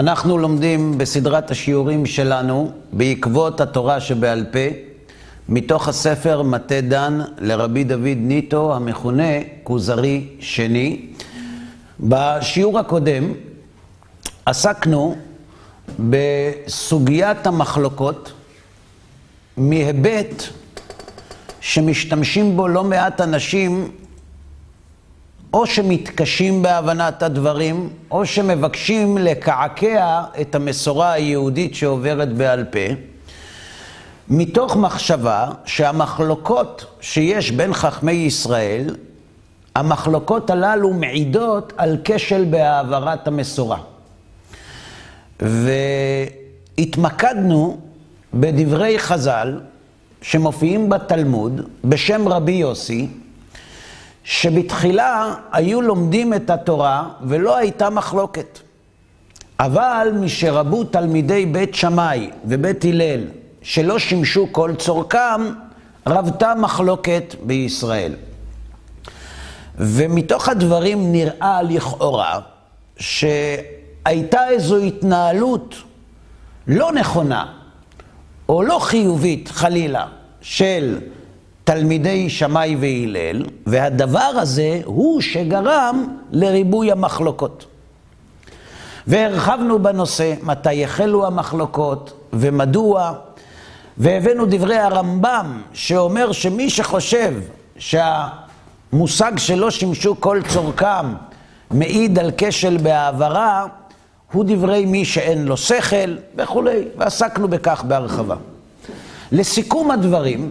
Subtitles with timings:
[0.00, 4.58] אנחנו לומדים בסדרת השיעורים שלנו, בעקבות התורה שבעל פה,
[5.48, 11.06] מתוך הספר מטה דן לרבי דוד ניטו, המכונה כוזרי שני.
[12.00, 13.32] בשיעור הקודם
[14.46, 15.16] עסקנו
[15.98, 18.32] בסוגיית המחלוקות
[19.56, 20.42] מהיבט
[21.60, 23.90] שמשתמשים בו לא מעט אנשים
[25.52, 32.94] או שמתקשים בהבנת הדברים, או שמבקשים לקעקע את המסורה היהודית שעוברת בעל פה,
[34.28, 38.96] מתוך מחשבה שהמחלוקות שיש בין חכמי ישראל,
[39.74, 43.78] המחלוקות הללו מעידות על כשל בהעברת המסורה.
[46.78, 47.78] והתמקדנו
[48.34, 49.60] בדברי חז"ל
[50.22, 53.08] שמופיעים בתלמוד בשם רבי יוסי,
[54.24, 58.58] שבתחילה היו לומדים את התורה ולא הייתה מחלוקת.
[59.60, 63.20] אבל משרבו תלמידי בית שמאי ובית הלל
[63.62, 65.40] שלא שימשו כל צורכם,
[66.06, 68.14] רבתה מחלוקת בישראל.
[69.78, 72.40] ומתוך הדברים נראה לכאורה
[72.96, 75.74] שהייתה איזו התנהלות
[76.66, 77.46] לא נכונה
[78.48, 80.06] או לא חיובית חלילה
[80.40, 80.98] של
[81.70, 87.64] תלמידי שמאי והלל, והדבר הזה הוא שגרם לריבוי המחלוקות.
[89.06, 93.12] והרחבנו בנושא מתי החלו המחלוקות ומדוע,
[93.98, 97.34] והבאנו דברי הרמב"ם שאומר שמי שחושב
[97.78, 101.14] שהמושג שלא שימשו כל צורכם
[101.70, 103.66] מעיד על כשל בהעברה,
[104.32, 108.36] הוא דברי מי שאין לו שכל וכולי, ועסקנו בכך בהרחבה.
[109.32, 110.50] לסיכום הדברים,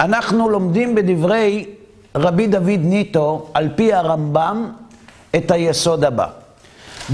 [0.00, 1.66] אנחנו לומדים בדברי
[2.14, 4.72] רבי דוד ניטו, על פי הרמב"ם,
[5.36, 6.26] את היסוד הבא.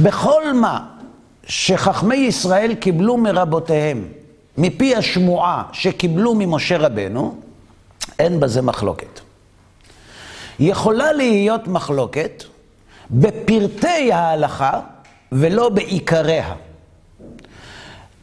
[0.03, 0.87] בכל מה
[1.47, 4.05] שחכמי ישראל קיבלו מרבותיהם,
[4.59, 7.35] מפי השמועה שקיבלו ממשה רבנו,
[8.19, 9.21] אין בזה מחלוקת.
[10.59, 12.45] יכולה להיות מחלוקת
[13.11, 14.81] בפרטי ההלכה
[15.33, 16.55] ולא בעיקריה.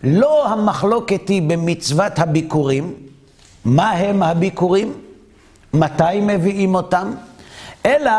[0.04, 2.94] לא המחלוקת היא במצוות הביקורים,
[3.66, 4.94] מה הם הביקורים,
[5.74, 7.12] מתי מביאים אותם,
[7.86, 8.12] אלא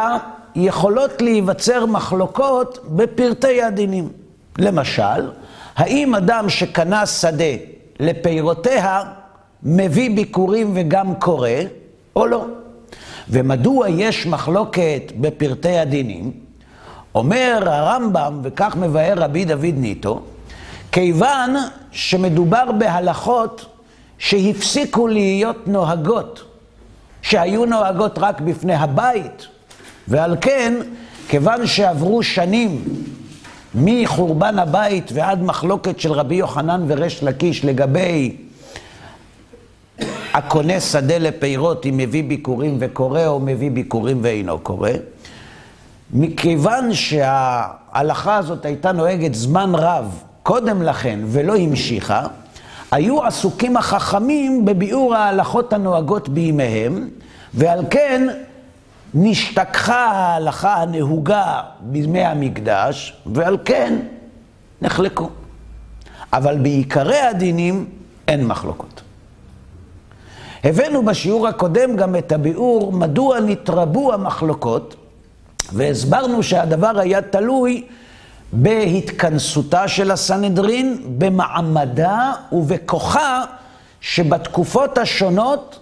[0.55, 4.09] יכולות להיווצר מחלוקות בפרטי הדינים.
[4.59, 5.31] למשל,
[5.77, 7.45] האם אדם שקנה שדה
[8.01, 9.03] לפירותיה
[9.63, 11.49] מביא ביקורים וגם קורא,
[12.17, 12.45] או לא?
[13.29, 16.33] ומדוע יש מחלוקת בפרטי הדינים?
[17.15, 20.21] אומר הרמב"ם, וכך מבאר רבי דוד ניטו,
[20.93, 21.57] כיוון
[21.91, 23.74] שמדובר בהלכות
[24.25, 26.45] שהפסיקו להיות נוהגות,
[27.23, 29.47] שהיו נוהגות רק בפני הבית,
[30.09, 30.75] ועל כן,
[31.29, 32.85] כיוון שעברו שנים
[33.75, 38.37] מחורבן הבית ועד מחלוקת של רבי יוחנן וריש לקיש לגבי
[40.33, 44.91] הקונה שדה לפירות אם מביא ביקורים וקורא או מביא ביקורים ואינו קורא,
[46.13, 52.27] מכיוון שההלכה הזאת הייתה נוהגת זמן רב קודם לכן ולא המשיכה,
[52.95, 57.09] היו עסוקים החכמים בביאור ההלכות הנוהגות בימיהם,
[57.55, 58.29] ועל כן
[59.15, 63.99] נשתכחה ההלכה הנהוגה בימי המקדש, ועל כן
[64.83, 65.29] נחלקו.
[66.33, 67.87] אבל בעיקרי הדינים
[68.29, 69.03] אין מחלוקות.
[70.65, 74.97] הבאנו בשיעור הקודם גם את הביאור מדוע נתרבו המחלוקות,
[75.73, 77.87] והסברנו שהדבר היה תלוי
[78.55, 83.45] בהתכנסותה של הסנהדרין, במעמדה ובכוחה
[84.01, 85.79] שבתקופות השונות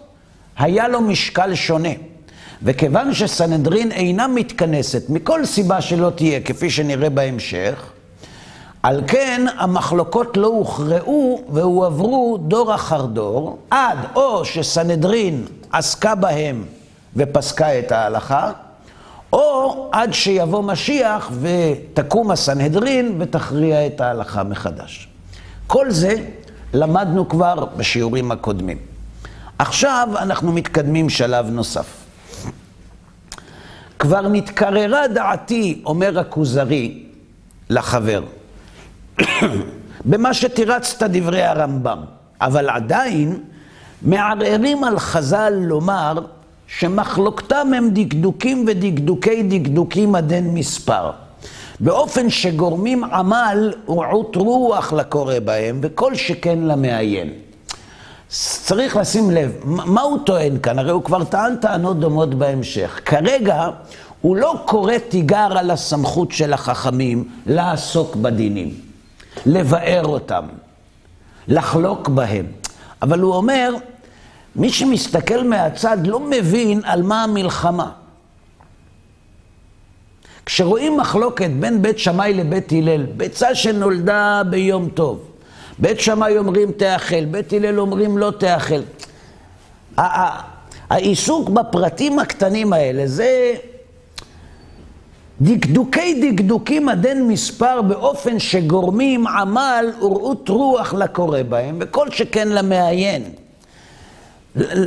[0.59, 1.89] היה לו משקל שונה.
[2.63, 7.93] וכיוון שסנהדרין אינה מתכנסת, מכל סיבה שלא תהיה, כפי שנראה בהמשך,
[8.83, 16.65] על כן המחלוקות לא הוכרעו והועברו דור אחר דור, עד או שסנהדרין עסקה בהם
[17.17, 18.53] ופסקה את ההלכה,
[19.33, 25.09] או עד שיבוא משיח ותקום הסנהדרין ותכריע את ההלכה מחדש.
[25.67, 26.15] כל זה
[26.75, 28.79] למדנו כבר בשיעורים הקודמים.
[29.59, 31.87] עכשיו אנחנו מתקדמים שלב נוסף.
[33.99, 37.03] כבר נתקררה דעתי, אומר הכוזרי
[37.71, 38.23] לחבר,
[40.05, 41.99] במה שתירצת דברי הרמב"ם,
[42.41, 43.43] אבל עדיין
[44.03, 46.25] מערערים על חז"ל לומר
[46.67, 51.11] שמחלוקתם הם דקדוקים ודקדוקי דקדוקים עד אין מספר.
[51.81, 57.33] באופן שגורמים עמל ורעות רוח לקורא בהם, וכל שכן למעיין.
[58.65, 60.79] צריך לשים לב, מה הוא טוען כאן?
[60.79, 63.01] הרי הוא כבר טען טענות דומות בהמשך.
[63.05, 63.69] כרגע
[64.21, 68.75] הוא לא קורא תיגר על הסמכות של החכמים לעסוק בדינים.
[69.47, 70.45] לבאר אותם,
[71.49, 72.47] לחלוק בהם.
[73.03, 73.75] אבל הוא אומר,
[74.57, 77.91] מי שמסתכל מהצד לא מבין על מה המלחמה.
[80.47, 85.21] כשרואים מחלוקת בין בית שמאי לבית הלל, ביצה שנולדה ביום טוב,
[85.79, 88.81] בית שמאי אומרים תאכל, בית הלל אומרים לא תאכל.
[90.91, 93.55] העיסוק בפרטים הקטנים האלה זה
[95.41, 103.23] דקדוקי דקדוקים עד אין מספר באופן שגורמים עמל ורעות רוח לקורא בהם, וכל שכן למעיין.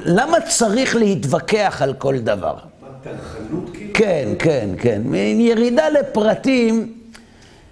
[0.05, 2.55] למה צריך להתווכח על כל דבר?
[3.03, 3.93] כאילו?
[3.93, 5.01] כן, כן, כן.
[5.39, 6.93] ירידה לפרטים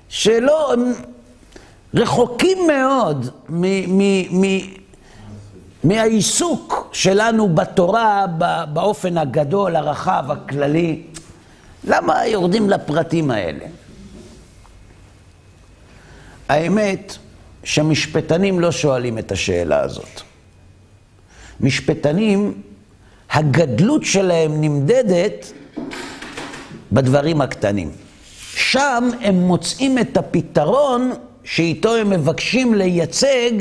[0.09, 0.93] שלא, הם
[1.93, 3.63] רחוקים מאוד מ,
[3.97, 4.01] מ,
[4.41, 4.59] מ,
[5.83, 8.25] מהעיסוק שלנו בתורה
[8.73, 11.01] באופן הגדול, הרחב, הכללי.
[11.83, 13.65] למה יורדים לפרטים האלה?
[16.49, 17.17] האמת
[17.63, 20.21] שמשפטנים לא שואלים את השאלה הזאת.
[21.61, 22.53] משפטנים,
[23.31, 25.51] הגדלות שלהם נמדדת
[26.91, 27.91] בדברים הקטנים.
[28.55, 31.11] שם הם מוצאים את הפתרון
[31.43, 33.51] שאיתו הם מבקשים לייצג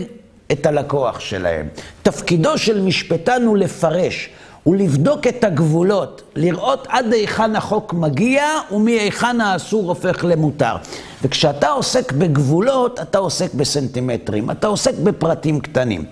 [0.53, 1.69] את הלקוח שלהם.
[2.03, 4.29] תפקידו של משפטן הוא לפרש.
[4.67, 10.77] ולבדוק את הגבולות, לראות עד היכן החוק מגיע ומהיכן האסור הופך למותר.
[11.23, 16.05] וכשאתה עוסק בגבולות, אתה עוסק בסנטימטרים, אתה עוסק בפרטים קטנים.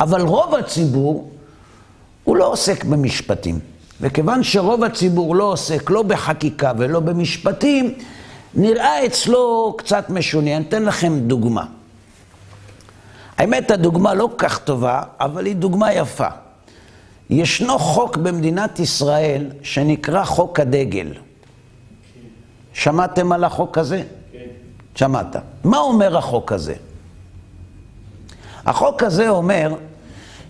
[0.00, 1.30] אבל רוב הציבור,
[2.24, 3.58] הוא לא עוסק במשפטים.
[4.00, 7.94] וכיוון שרוב הציבור לא עוסק לא בחקיקה ולא במשפטים,
[8.54, 10.56] נראה אצלו קצת משונה.
[10.56, 11.64] אני אתן לכם דוגמה.
[13.38, 16.28] האמת, הדוגמה לא כך טובה, אבל היא דוגמה יפה.
[17.30, 21.12] ישנו חוק במדינת ישראל שנקרא חוק הדגל.
[22.72, 24.02] שמעתם על החוק הזה?
[24.32, 24.38] כן.
[24.94, 25.36] שמעת.
[25.64, 26.74] מה אומר החוק הזה?
[28.66, 29.74] החוק הזה אומר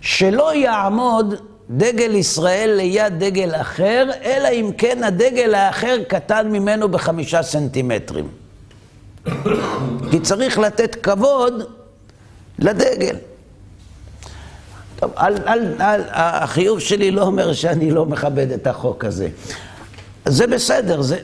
[0.01, 1.35] שלא יעמוד
[1.69, 8.27] דגל ישראל ליד דגל אחר, אלא אם כן הדגל האחר קטן ממנו בחמישה סנטימטרים.
[10.11, 11.53] כי צריך לתת כבוד
[12.59, 13.15] לדגל.
[14.99, 19.29] טוב, על, על, על, החיוב שלי לא אומר שאני לא מכבד את החוק הזה.
[20.27, 21.17] זה בסדר, זה,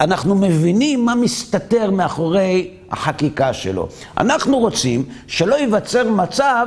[0.00, 3.88] אנחנו מבינים מה מסתתר מאחורי החקיקה שלו.
[4.18, 6.66] אנחנו רוצים שלא ייווצר מצב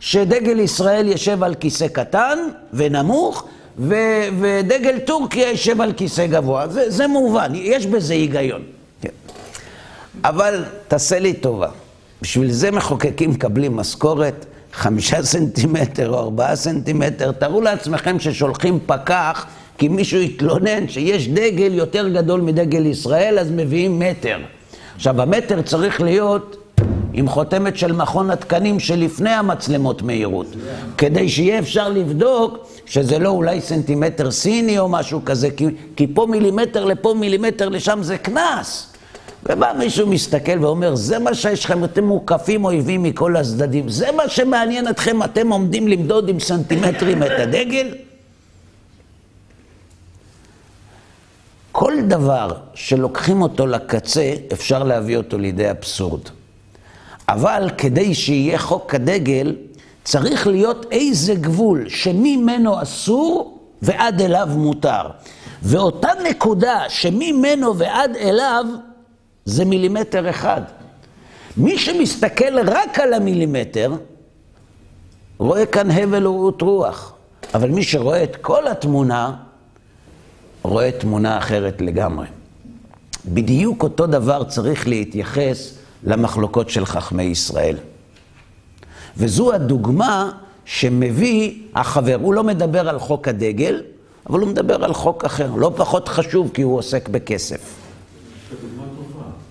[0.00, 2.38] שדגל ישראל יושב על כיסא קטן
[2.72, 3.44] ונמוך,
[3.78, 3.94] ו,
[4.40, 6.68] ודגל טורקיה יושב על כיסא גבוה.
[6.68, 8.62] זה, זה מובן, יש בזה היגיון.
[9.02, 9.08] כן.
[10.24, 11.68] אבל תעשה לי טובה,
[12.22, 14.46] בשביל זה מחוקקים מקבלים משכורת.
[14.72, 19.46] חמישה סנטימטר או ארבעה סנטימטר, תארו לעצמכם ששולחים פקח
[19.78, 24.38] כי מישהו התלונן שיש דגל יותר גדול מדגל ישראל, אז מביאים מטר.
[24.96, 26.56] עכשיו, המטר צריך להיות
[27.12, 30.46] עם חותמת של מכון התקנים שלפני המצלמות מהירות,
[30.98, 35.66] כדי שיהיה אפשר לבדוק שזה לא אולי סנטימטר סיני או משהו כזה, כי,
[35.96, 38.86] כי פה מילימטר לפה מילימטר לשם זה קנס.
[39.50, 44.28] ובא מישהו מסתכל ואומר, זה מה שיש לכם, אתם מוקפים אויבים מכל הצדדים, זה מה
[44.28, 47.86] שמעניין אתכם, אתם עומדים למדוד עם סנטימטרים את הדגל?
[51.72, 56.20] כל דבר שלוקחים אותו לקצה, אפשר להביא אותו לידי אבסורד.
[57.28, 59.56] אבל כדי שיהיה חוק הדגל,
[60.04, 65.02] צריך להיות איזה גבול שממנו אסור ועד אליו מותר.
[65.62, 68.64] ואותה נקודה שממנו ועד אליו
[69.44, 70.60] זה מילימטר אחד.
[71.56, 73.92] מי שמסתכל רק על המילימטר,
[75.38, 77.14] רואה כאן הבל ורעות רוח.
[77.54, 79.34] אבל מי שרואה את כל התמונה,
[80.62, 82.26] רואה תמונה אחרת לגמרי.
[83.26, 87.76] בדיוק אותו דבר צריך להתייחס למחלוקות של חכמי ישראל.
[89.16, 90.30] וזו הדוגמה
[90.64, 92.18] שמביא החבר.
[92.22, 93.82] הוא לא מדבר על חוק הדגל,
[94.30, 97.60] אבל הוא מדבר על חוק אחר, לא פחות חשוב כי הוא עוסק בכסף.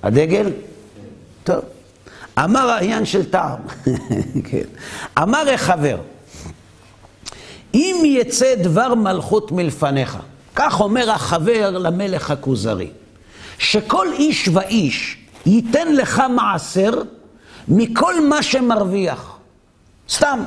[0.04, 0.52] הדגל?
[1.44, 1.60] טוב.
[2.40, 3.60] אמר העניין של טעם.
[4.50, 4.64] כן.
[5.18, 5.98] אמר החבר,
[7.74, 10.18] אם יצא דבר מלכות מלפניך,
[10.56, 12.90] כך אומר החבר למלך הכוזרי,
[13.58, 17.02] שכל איש ואיש ייתן לך מעשר
[17.68, 19.38] מכל מה שמרוויח.
[20.10, 20.44] סתם.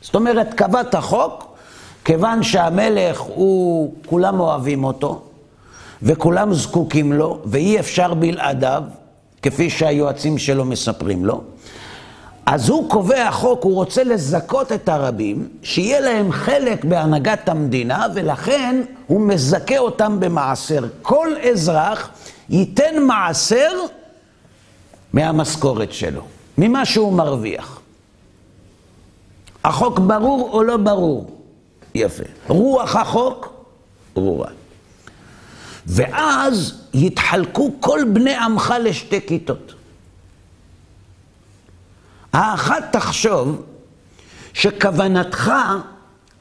[0.00, 1.56] זאת אומרת, קבעת חוק,
[2.04, 5.22] כיוון שהמלך הוא, כולם אוהבים אותו,
[6.02, 8.82] וכולם זקוקים לו, ואי אפשר בלעדיו,
[9.42, 11.42] כפי שהיועצים שלו מספרים לו.
[12.46, 18.82] אז הוא קובע חוק, הוא רוצה לזכות את הרבים, שיהיה להם חלק בהנהגת המדינה, ולכן
[19.06, 20.84] הוא מזכה אותם במעשר.
[21.02, 22.10] כל אזרח
[22.50, 23.70] ייתן מעשר
[25.12, 26.22] מהמשכורת שלו,
[26.58, 27.80] ממה שהוא מרוויח.
[29.64, 31.30] החוק ברור או לא ברור?
[31.94, 32.24] יפה.
[32.48, 33.52] רוח החוק,
[34.14, 34.48] ברורה.
[35.86, 39.74] ואז יתחלקו כל בני עמך לשתי כיתות.
[42.34, 43.62] האחת תחשוב
[44.52, 45.52] שכוונתך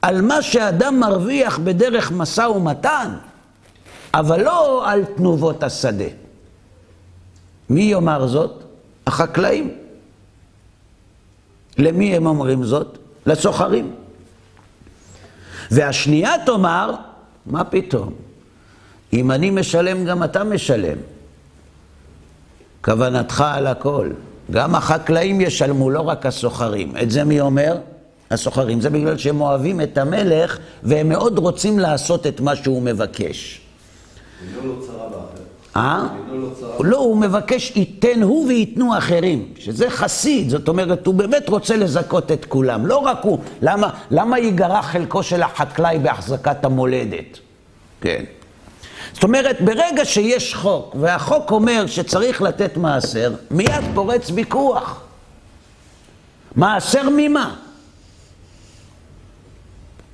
[0.02, 3.16] על מה שאדם מרוויח בדרך משא ומתן,
[4.14, 6.06] אבל לא על תנובות השדה.
[7.70, 8.64] מי יאמר זאת?
[9.08, 9.74] החקלאים.
[11.78, 12.98] למי הם אומרים זאת?
[13.26, 13.96] לסוחרים.
[15.72, 16.96] והשנייה תאמר,
[17.46, 18.14] מה פתאום?
[19.14, 20.98] אם אני משלם, גם אתה משלם.
[22.82, 24.10] כוונתך על הכל.
[24.52, 26.94] גם החקלאים ישלמו, לא רק הסוחרים.
[27.02, 27.78] את זה מי אומר?
[28.32, 28.82] הסוחרים.
[28.82, 33.62] זה בגלל שהם אוהבים את המלך, והם מאוד רוצים לעשות את מה שהוא מבקש.
[34.64, 35.44] לא צרה באחר.
[35.76, 36.08] אה?
[36.80, 42.32] לא, הוא מבקש, ייתן הוא וייתנו אחרים, שזה חסיד, זאת אומרת, הוא באמת רוצה לזכות
[42.32, 43.40] את כולם, לא רק הוא.
[43.62, 47.40] למה, למה ייגרע חלקו של החקלאי בהחזקת המולדת?
[48.02, 48.24] כן.
[49.14, 55.02] זאת אומרת, ברגע שיש חוק, והחוק אומר שצריך לתת מעשר, מיד פורץ ויכוח.
[56.56, 57.56] מעשר ממה?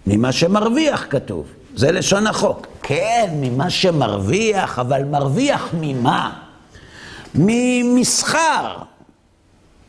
[0.07, 2.67] ממה שמרוויח כתוב, זה לשון החוק.
[2.83, 6.31] כן, ממה שמרוויח, אבל מרוויח ממה?
[7.35, 8.77] ממסחר,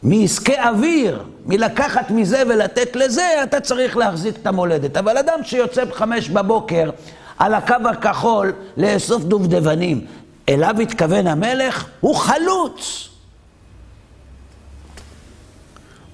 [0.02, 4.97] מעסקי אוויר, מלקחת מזה ולתת לזה, אתה צריך להחזיק את המולדת.
[4.97, 6.90] אבל אדם שיוצא בחמש בבוקר
[7.40, 10.06] על הקו הכחול לאסוף דובדבנים,
[10.49, 13.09] אליו התכוון המלך, הוא חלוץ.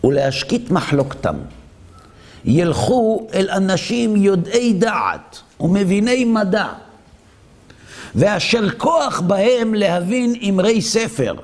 [0.05, 1.35] ולהשקיט מחלוקתם.
[2.45, 6.67] ילכו אל אנשים יודעי דעת ומביני מדע,
[8.15, 11.35] ואשר כוח בהם להבין אמרי ספר,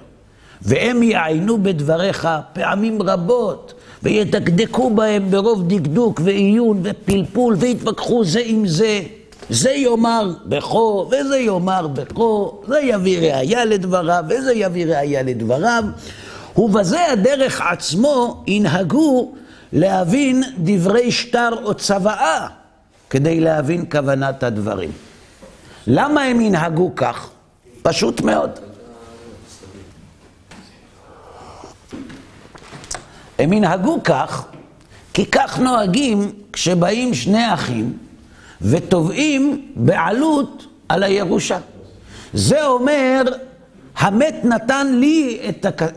[0.62, 9.02] והם יעיינו בדבריך פעמים רבות, וידקדקו בהם ברוב דקדוק ועיון ופלפול, ויתווכחו זה עם זה.
[9.50, 15.84] זה יאמר בכו, וזה יאמר בכו, זה יביא ראייה לדבריו, וזה יביא ראייה לדבריו,
[16.56, 19.32] ובזה הדרך עצמו ינהגו
[19.72, 22.46] להבין דברי שטר או צוואה,
[23.11, 24.92] כדי להבין כוונת הדברים.
[25.87, 27.30] למה הם ינהגו כך?
[27.82, 28.50] פשוט מאוד.
[33.38, 34.44] הם ינהגו כך,
[35.14, 37.99] כי כך נוהגים כשבאים שני אחים
[38.62, 41.59] ותובעים בעלות על הירושה.
[42.33, 43.23] זה אומר,
[43.99, 45.40] המת נתן לי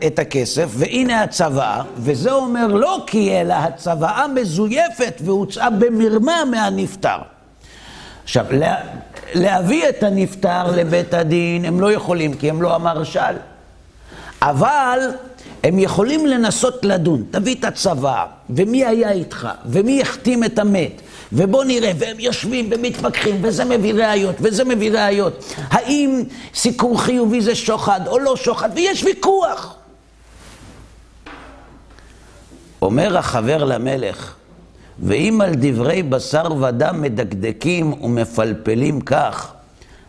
[0.06, 7.18] את הכסף, והנה הצוואה, וזה אומר לא כי אלא הצוואה מזויפת והוצאה במרמה מהנפטר.
[8.24, 8.46] עכשיו,
[9.34, 13.36] להביא את הנפטר לבית הדין הם לא יכולים, כי הם לא המרשל.
[14.42, 15.00] אבל
[15.66, 21.00] הם יכולים לנסות לדון, תביא את הצוואה, ומי היה איתך, ומי החתים את המת,
[21.32, 25.54] ובוא נראה, והם יושבים ומתווכחים, וזה מביא ראיות, וזה מביא ראיות.
[25.68, 26.22] האם
[26.54, 29.74] סיקור חיובי זה שוחד או לא שוחד, ויש ויכוח.
[32.82, 34.34] אומר החבר למלך,
[34.98, 39.52] ואם על דברי בשר ודם מדקדקים ומפלפלים כך,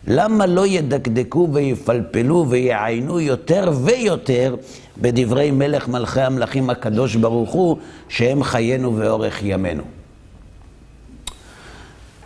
[0.06, 4.56] למה לא ידקדקו ויפלפלו ויעיינו יותר ויותר
[4.98, 7.76] בדברי מלך מלכי המלכים הקדוש ברוך הוא,
[8.08, 9.82] שהם חיינו ואורך ימינו?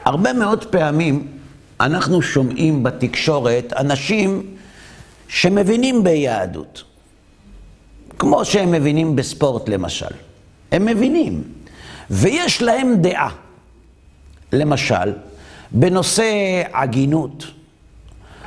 [0.05, 1.27] הרבה מאוד פעמים
[1.81, 4.57] אנחנו שומעים בתקשורת אנשים
[5.29, 6.85] שמבינים ביהדות,
[8.19, 10.15] כמו שהם מבינים בספורט למשל.
[10.73, 11.43] הם מבינים,
[12.11, 13.29] ויש להם דעה.
[14.53, 15.13] למשל,
[15.71, 17.45] בנושא עגינות,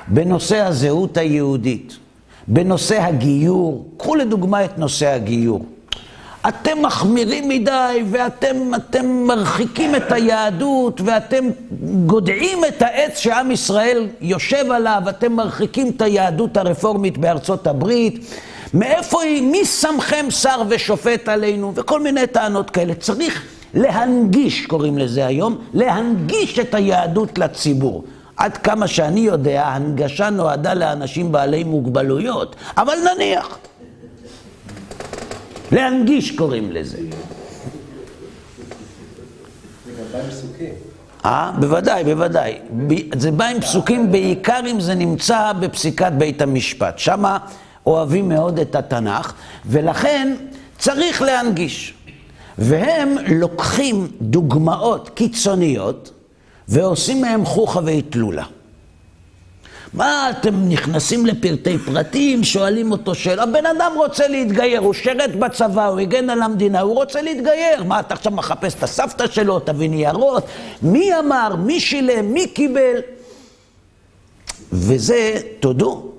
[0.07, 1.97] בנושא הזהות היהודית,
[2.47, 5.65] בנושא הגיור, קחו לדוגמה את נושא הגיור.
[6.47, 11.49] אתם מחמירים מדי, ואתם אתם מרחיקים את היהדות, ואתם
[12.05, 18.25] גודעים את העץ שעם ישראל יושב עליו, אתם מרחיקים את היהדות הרפורמית בארצות הברית.
[18.73, 21.71] מאיפה היא, מי שמכם שר ושופט עלינו?
[21.75, 22.93] וכל מיני טענות כאלה.
[22.93, 23.43] צריך
[23.73, 28.03] להנגיש, קוראים לזה היום, להנגיש את היהדות לציבור.
[28.37, 33.57] עד כמה שאני יודע, הנגשה נועדה לאנשים בעלי מוגבלויות, אבל נניח.
[35.71, 36.97] להנגיש קוראים לזה.
[41.25, 42.59] אה, בוודאי, בוודאי.
[43.15, 46.99] זה בא עם פסוקים, בעיקר אם זה נמצא בפסיקת בית המשפט.
[46.99, 47.37] שמה
[47.85, 49.33] אוהבים מאוד את התנ"ך,
[49.65, 50.35] ולכן
[50.77, 51.93] צריך להנגיש.
[52.57, 56.11] והם לוקחים דוגמאות קיצוניות
[56.67, 58.43] ועושים מהם חוכא ואטלולא.
[59.93, 65.87] מה אתם נכנסים לפרטי פרטים, שואלים אותו שאלה, הבן אדם רוצה להתגייר, הוא שירת בצבא,
[65.87, 67.83] הוא הגן על המדינה, הוא רוצה להתגייר.
[67.83, 70.43] מה, אתה עכשיו מחפש את הסבתא שלו, תביא ניירות?
[70.81, 72.97] מי אמר, מי שילם, מי קיבל?
[74.71, 76.11] וזה, תודו,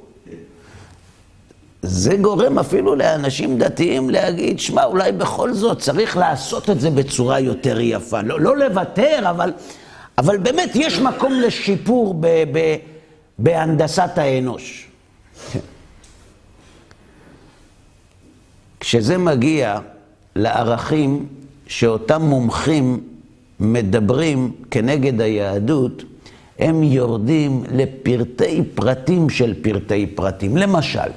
[1.83, 7.41] זה גורם אפילו לאנשים דתיים להגיד, שמע, אולי בכל זאת צריך לעשות את זה בצורה
[7.41, 8.23] יותר יפה.
[8.23, 9.53] לא, לא לוותר, אבל,
[10.19, 12.77] אבל באמת יש מקום לשיפור ב, ב,
[13.39, 14.89] בהנדסת האנוש.
[18.81, 19.79] כשזה מגיע
[20.37, 21.27] לערכים
[21.67, 23.01] שאותם מומחים
[23.61, 26.03] מדברים כנגד היהדות,
[26.59, 30.57] הם יורדים לפרטי פרטים של פרטי פרטים.
[30.57, 31.11] למשל,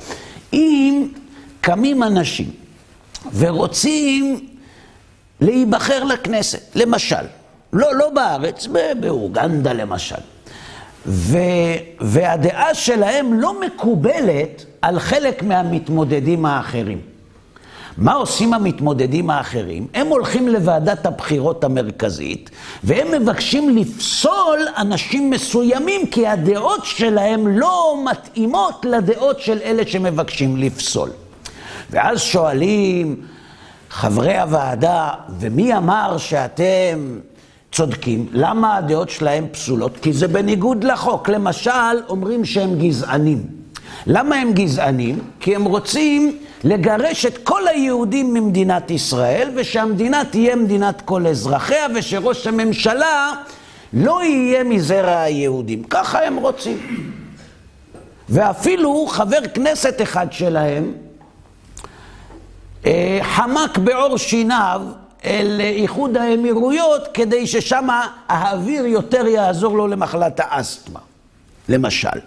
[0.54, 1.08] אם
[1.62, 2.52] קמים אנשים
[3.36, 4.48] ורוצים
[5.42, 7.26] להיבחר לכנסת, למשל,
[7.74, 8.68] לא, לא בארץ,
[9.00, 10.16] באוגנדה למשל,
[11.06, 11.38] ו,
[12.00, 17.02] והדעה שלהם לא מקובלת על חלק מהמתמודדים האחרים.
[17.98, 19.88] מה עושים המתמודדים האחרים?
[19.94, 22.50] הם הולכים לוועדת הבחירות המרכזית,
[22.84, 31.10] והם מבקשים לפסול אנשים מסוימים, כי הדעות שלהם לא מתאימות לדעות של אלה שמבקשים לפסול.
[31.90, 33.16] ואז שואלים
[33.90, 35.10] חברי הוועדה,
[35.40, 37.20] ומי אמר שאתם
[37.72, 38.28] צודקים?
[38.32, 39.98] למה הדעות שלהם פסולות?
[39.98, 41.30] כי זה בניגוד לחוק.
[41.30, 41.72] למשל,
[42.10, 43.44] אומרים שהם גזענים.
[44.08, 45.20] למה הם גזענים?
[45.40, 52.48] כי הם רוצים לגרש את כל היהודים ממדינת ישראל, ושהמדינה תהיה מדינת כל אזרחיה, ושראש
[52.48, 53.34] הממשלה
[53.94, 55.84] לא יהיה מזרע היהודים.
[55.84, 56.78] ככה הם רוצים.
[58.30, 60.94] ואפילו חבר כנסת אחד שלהם
[62.86, 64.82] אה, חמק בעור שיניו
[65.26, 67.88] אל איחוד האמירויות, כדי ששם
[68.28, 71.00] האוויר יותר יעזור לו למחלת האסתמה,
[71.70, 72.20] למשל.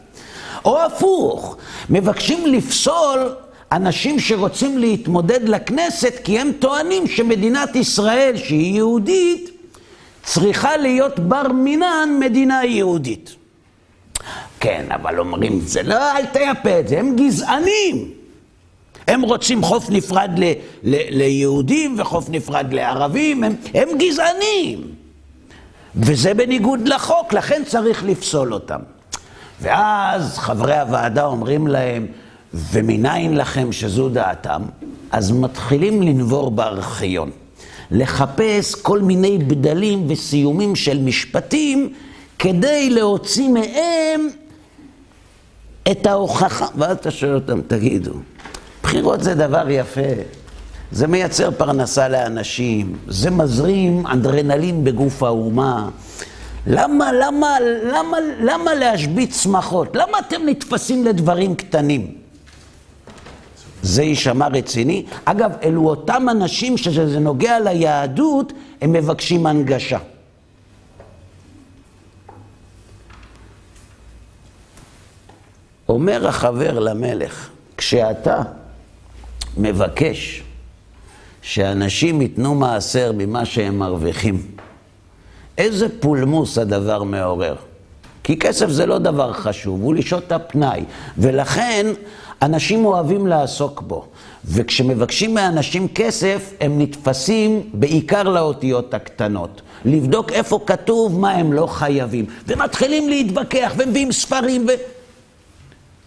[0.65, 1.57] או הפוך,
[1.91, 3.35] מבקשים לפסול
[3.73, 9.51] אנשים שרוצים להתמודד לכנסת כי הם טוענים שמדינת ישראל, שהיא יהודית,
[10.23, 13.35] צריכה להיות בר מינן מדינה יהודית.
[14.61, 18.22] כן, אבל אומרים, זה לא, אל תייפה את זה, הם גזענים.
[19.07, 20.45] הם רוצים חוף נפרד ל,
[20.83, 24.81] ל, ליהודים וחוף נפרד לערבים, הם, הם גזענים.
[25.97, 28.81] וזה בניגוד לחוק, לכן צריך לפסול אותם.
[29.61, 32.07] ואז חברי הוועדה אומרים להם,
[32.55, 34.63] ומניין לכם שזו דעתם?
[35.11, 37.31] אז מתחילים לנבור בארכיון,
[37.91, 41.93] לחפש כל מיני בדלים וסיומים של משפטים
[42.39, 44.29] כדי להוציא מהם
[45.91, 46.67] את ההוכחה.
[46.77, 48.13] ואז אתה שואל אותם, תגידו,
[48.93, 50.01] בחירות זה דבר יפה,
[50.91, 55.89] זה מייצר פרנסה לאנשים, זה מזרים אנדרנלין בגוף האומה.
[56.67, 57.57] למה, למה,
[57.93, 59.97] למה, למה להשבית שמחות?
[59.97, 62.15] למה אתם נתפסים לדברים קטנים?
[63.83, 65.05] זה יישמע רציני.
[65.25, 69.99] אגב, אלו אותם אנשים שזה נוגע ליהדות, הם מבקשים הנגשה.
[75.89, 78.43] אומר החבר למלך, כשאתה
[79.57, 80.43] מבקש
[81.43, 84.43] שאנשים ייתנו מעשר ממה שהם מרוויחים,
[85.59, 87.55] איזה פולמוס הדבר מעורר.
[88.25, 90.85] כי כסף זה לא דבר חשוב, הוא לשעות הפנאי.
[91.19, 91.87] ולכן
[92.43, 94.07] אנשים אוהבים לעסוק בו.
[94.45, 99.63] וכשמבקשים מאנשים כסף, הם נתפסים בעיקר לאותיות הקטנות.
[99.85, 102.25] לבדוק איפה כתוב מה הם לא חייבים.
[102.47, 104.73] ומתחילים להתווכח, ומביאים ספרים ו...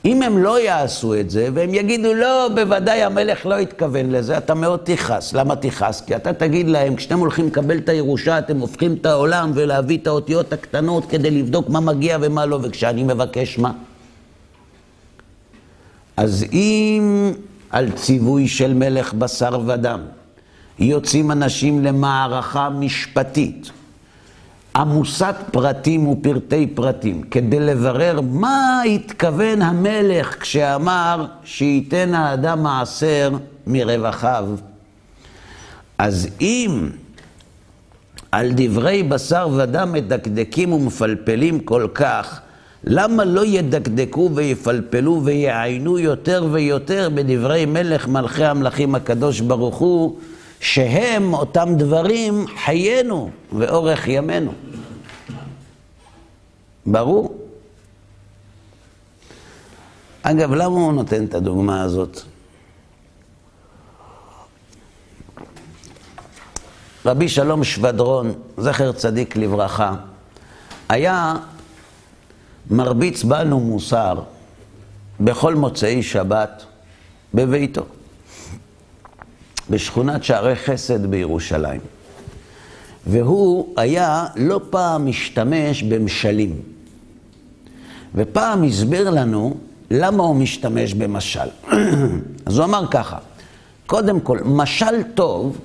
[0.06, 4.54] אם הם לא יעשו את זה, והם יגידו, לא, בוודאי המלך לא התכוון לזה, אתה
[4.54, 5.34] מאוד תכעס.
[5.34, 6.02] למה תכעס?
[6.02, 10.08] כי אתה תגיד להם, כשאתם הולכים לקבל את הירושה, אתם הופכים את העולם ולהביא את
[10.08, 13.72] האותיות הקטנות כדי לבדוק מה מגיע ומה לא, וכשאני מבקש מה?
[16.18, 17.32] אז אם
[17.70, 20.00] על ציווי של מלך בשר ודם
[20.80, 23.72] יוצאים אנשים למערכה משפטית,
[24.76, 33.32] עמוסת פרטים ופרטי פרטים, כדי לברר מה התכוון המלך כשאמר שייתן האדם מעשר
[33.68, 34.46] מרווחיו.
[35.98, 36.90] אז אם
[38.32, 42.42] על דברי בשר ודם מדקדקים ומפלפלים כל כך,
[42.84, 50.20] למה לא ידקדקו ויפלפלו ויעיינו יותר ויותר בדברי מלך מלכי המלכים הקדוש ברוך הוא,
[50.66, 54.54] שהם אותם דברים חיינו ואורך ימינו.
[56.86, 57.38] ברור.
[60.22, 62.20] אגב, למה הוא נותן את הדוגמה הזאת?
[67.06, 69.96] רבי שלום שבדרון, זכר צדיק לברכה,
[70.90, 71.34] היה
[72.70, 74.22] מרביץ בנו מוסר
[75.20, 76.66] בכל מוצאי שבת
[77.34, 77.86] בביתו,
[79.70, 81.82] בשכונת שערי חסד בירושלים.
[83.08, 86.62] והוא היה לא פעם משתמש במשלים.
[88.16, 89.58] ופעם הסביר לנו
[89.92, 91.50] למה הוא משתמש במשל.
[92.46, 93.18] אז הוא אמר ככה,
[93.86, 95.58] קודם כל, משל טוב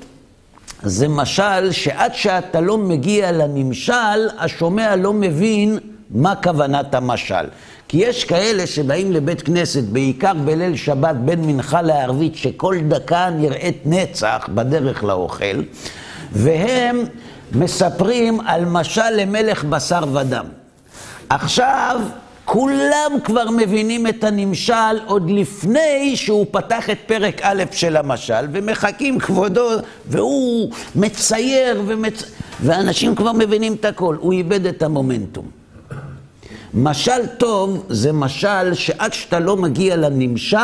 [0.82, 5.78] זה משל שעד שאתה לא מגיע לנמשל, השומע לא מבין
[6.10, 7.44] מה כוונת המשל.
[7.90, 13.82] כי יש כאלה שבאים לבית כנסת, בעיקר בליל שבת בין מנחה לערבית, שכל דקה נראית
[13.84, 15.62] נצח בדרך לאוכל,
[16.32, 17.04] והם
[17.52, 20.44] מספרים על משל למלך בשר ודם.
[21.28, 22.00] עכשיו,
[22.44, 29.18] כולם כבר מבינים את הנמשל עוד לפני שהוא פתח את פרק א' של המשל, ומחכים
[29.18, 29.68] כבודו,
[30.06, 32.22] והוא מצייר, ומצ...
[32.62, 35.59] ואנשים כבר מבינים את הכל, הוא איבד את המומנטום.
[36.74, 40.56] משל טוב זה משל שעד שאתה לא מגיע לנמשל,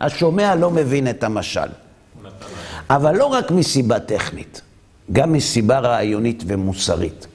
[0.00, 1.68] השומע לא מבין את המשל.
[2.90, 4.60] אבל לא רק מסיבה טכנית,
[5.12, 7.26] גם מסיבה רעיונית ומוסרית.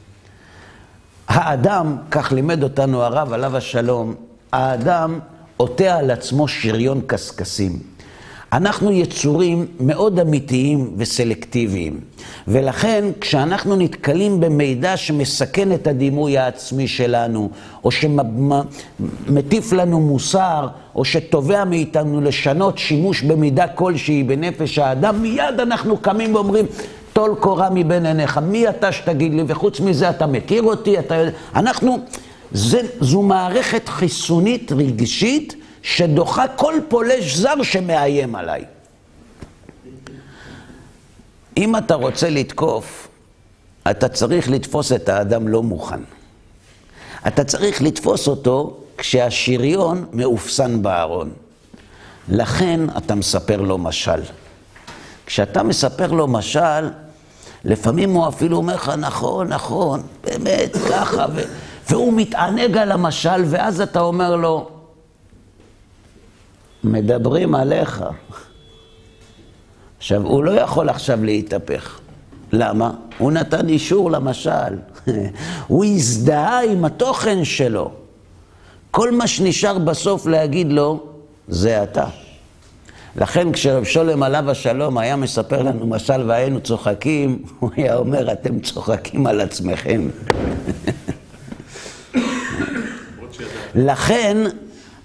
[1.27, 4.15] האדם, כך לימד אותנו הרב עליו השלום,
[4.51, 5.19] האדם
[5.57, 7.79] עוטה על עצמו שריון קשקשים.
[8.53, 11.99] אנחנו יצורים מאוד אמיתיים וסלקטיביים,
[12.47, 17.49] ולכן כשאנחנו נתקלים במידע שמסכן את הדימוי העצמי שלנו,
[17.83, 25.97] או שמטיף לנו מוסר, או שתובע מאיתנו לשנות שימוש במידה כלשהי בנפש האדם, מיד אנחנו
[25.97, 26.65] קמים ואומרים,
[27.13, 31.15] טול קורה מבין עיניך, מי אתה שתגיד לי, וחוץ מזה אתה מכיר אותי, אתה
[31.55, 31.99] אנחנו,
[32.51, 38.65] זה, זו מערכת חיסונית רגשית שדוחה כל פולש זר שמאיים עליי.
[41.57, 43.07] אם אתה רוצה לתקוף,
[43.91, 45.99] אתה צריך לתפוס את האדם לא מוכן.
[47.27, 51.31] אתה צריך לתפוס אותו כשהשריון מאופסן בארון.
[52.29, 54.21] לכן אתה מספר לו משל.
[55.25, 56.89] כשאתה מספר לו משל,
[57.65, 61.41] לפעמים הוא אפילו אומר לך, נכון, נכון, באמת, ככה, ו...
[61.89, 64.69] והוא מתענג על המשל, ואז אתה אומר לו,
[66.83, 68.03] מדברים עליך.
[69.97, 71.99] עכשיו, הוא לא יכול עכשיו להתהפך.
[72.51, 72.91] למה?
[73.17, 74.75] הוא נתן אישור למשל.
[75.67, 77.91] הוא הזדהה עם התוכן שלו.
[78.91, 81.03] כל מה שנשאר בסוף להגיד לו,
[81.47, 82.05] זה אתה.
[83.15, 88.59] לכן כשרב שולם עליו השלום היה מספר לנו משל והיינו צוחקים, הוא היה אומר, אתם
[88.59, 90.09] צוחקים על עצמכם.
[93.75, 94.37] לכן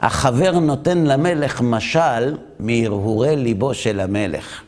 [0.05, 4.61] החבר נותן למלך משל מהרהורי ליבו של המלך.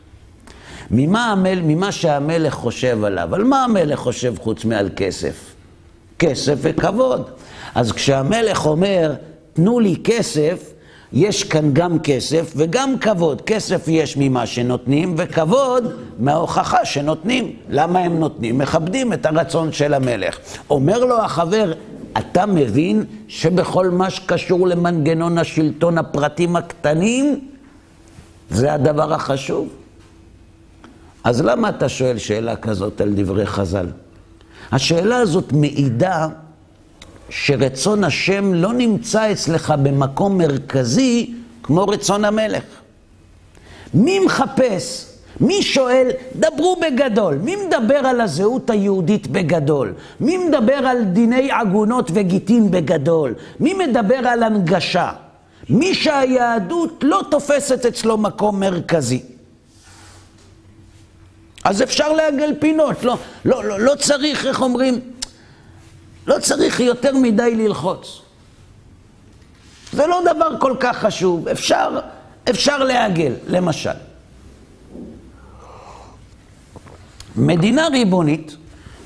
[0.91, 3.35] ממה, המל, ממה שהמלך חושב עליו.
[3.35, 5.55] על מה המלך חושב חוץ מעל כסף?
[6.19, 7.29] כסף וכבוד.
[7.75, 9.13] אז כשהמלך אומר,
[9.53, 10.73] תנו לי כסף,
[11.13, 13.41] יש כאן גם כסף וגם כבוד.
[13.41, 17.55] כסף יש ממה שנותנים, וכבוד מההוכחה שנותנים.
[17.69, 18.57] למה הם נותנים?
[18.57, 20.37] מכבדים את הרצון של המלך.
[20.69, 21.73] אומר לו החבר,
[22.17, 27.39] אתה מבין שבכל מה שקשור למנגנון השלטון, הפרטים הקטנים,
[28.49, 29.67] זה הדבר החשוב?
[31.23, 33.87] אז למה אתה שואל שאלה כזאת על דברי חז"ל?
[34.71, 36.27] השאלה הזאת מעידה
[37.29, 42.63] שרצון השם לא נמצא אצלך במקום מרכזי כמו רצון המלך.
[43.93, 45.16] מי מחפש?
[45.39, 46.07] מי שואל?
[46.35, 47.35] דברו בגדול.
[47.35, 49.93] מי מדבר על הזהות היהודית בגדול?
[50.19, 53.33] מי מדבר על דיני עגונות וגיטין בגדול?
[53.59, 55.11] מי מדבר על הנגשה?
[55.69, 59.21] מי שהיהדות לא תופסת אצלו מקום מרכזי.
[61.63, 64.99] אז אפשר לעגל פינות, לא, לא, לא, לא צריך, איך אומרים,
[66.27, 68.21] לא צריך יותר מדי ללחוץ.
[69.93, 71.99] זה לא דבר כל כך חשוב, אפשר,
[72.49, 74.06] אפשר לעגל, למשל.
[77.37, 78.55] מדינה ריבונית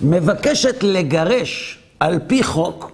[0.01, 2.91] מבקשת לגרש על פי חוק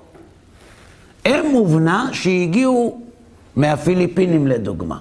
[1.26, 3.02] אם ובנה שהגיעו
[3.56, 4.98] מהפיליפינים לדוגמה.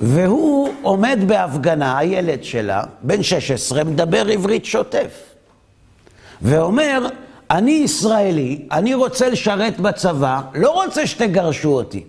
[0.00, 5.10] והוא עומד בהפגנה, הילד שלה, בן 16, מדבר עברית שוטף.
[6.42, 7.06] ואומר,
[7.50, 12.04] אני ישראלי, אני רוצה לשרת בצבא, לא רוצה שתגרשו אותי.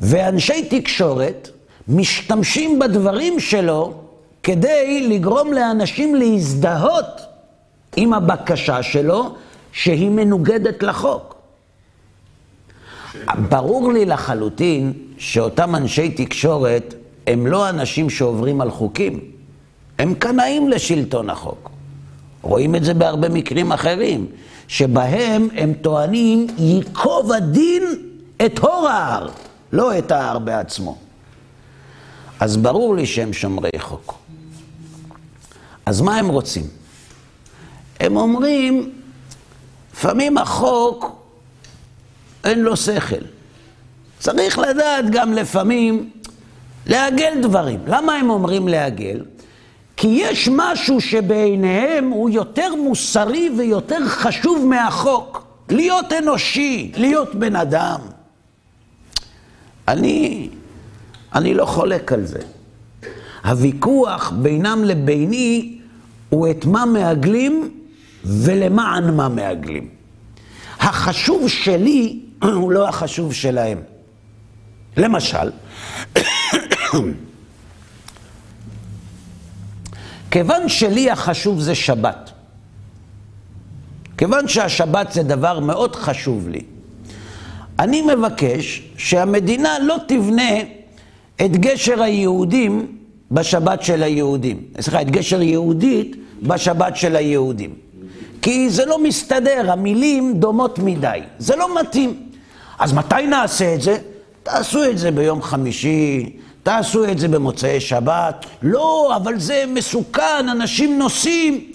[0.00, 1.48] ואנשי תקשורת
[1.88, 4.07] משתמשים בדברים שלו
[4.48, 7.20] כדי לגרום לאנשים להזדהות
[7.96, 9.34] עם הבקשה שלו,
[9.72, 11.34] שהיא מנוגדת לחוק.
[13.48, 16.94] ברור לי לחלוטין שאותם אנשי תקשורת
[17.26, 19.20] הם לא אנשים שעוברים על חוקים,
[19.98, 21.70] הם קנאים לשלטון החוק.
[22.42, 24.26] רואים את זה בהרבה מקרים אחרים,
[24.68, 27.82] שבהם הם טוענים ייקוב הדין
[28.46, 29.28] את הור ההר,
[29.72, 30.98] לא את ההר בעצמו.
[32.40, 34.27] אז ברור לי שהם שומרי חוק.
[35.88, 36.66] אז מה הם רוצים?
[38.00, 38.90] הם אומרים,
[39.92, 41.22] לפעמים החוק
[42.44, 43.24] אין לו שכל.
[44.18, 46.10] צריך לדעת גם לפעמים
[46.86, 47.80] לעגל דברים.
[47.86, 49.24] למה הם אומרים לעגל?
[49.96, 55.44] כי יש משהו שבעיניהם הוא יותר מוסרי ויותר חשוב מהחוק.
[55.70, 58.00] להיות אנושי, להיות בן אדם.
[59.88, 60.48] אני,
[61.34, 62.40] אני לא חולק על זה.
[63.44, 65.77] הוויכוח בינם לביני
[66.28, 67.70] הוא את מה מעגלים
[68.24, 69.88] ולמען מה מעגלים.
[70.80, 73.82] החשוב שלי הוא לא החשוב שלהם.
[74.96, 75.50] למשל,
[80.30, 82.30] כיוון שלי החשוב זה שבת,
[84.18, 86.62] כיוון שהשבת זה דבר מאוד חשוב לי,
[87.78, 90.52] אני מבקש שהמדינה לא תבנה
[91.36, 92.97] את גשר היהודים
[93.30, 94.62] בשבת של היהודים.
[94.80, 97.74] סליחה, את גשר יהודית בשבת של היהודים.
[98.42, 101.20] כי זה לא מסתדר, המילים דומות מדי.
[101.38, 102.22] זה לא מתאים.
[102.78, 103.98] אז מתי נעשה את זה?
[104.42, 108.46] תעשו את זה ביום חמישי, תעשו את זה במוצאי שבת.
[108.62, 111.72] לא, אבל זה מסוכן, אנשים נוסעים.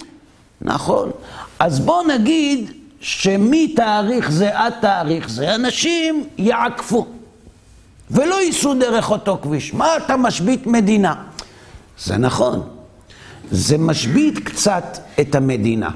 [0.62, 1.12] נכון.
[1.60, 7.06] אז בואו נגיד שמתאריך זה עד תאריך זה, אנשים יעקפו.
[8.12, 9.74] ולא ייסעו דרך אותו כביש.
[9.74, 11.16] מה אתה משבית מדינה?
[12.00, 12.62] זה נכון.
[13.52, 15.90] זה משבית קצת את המדינה.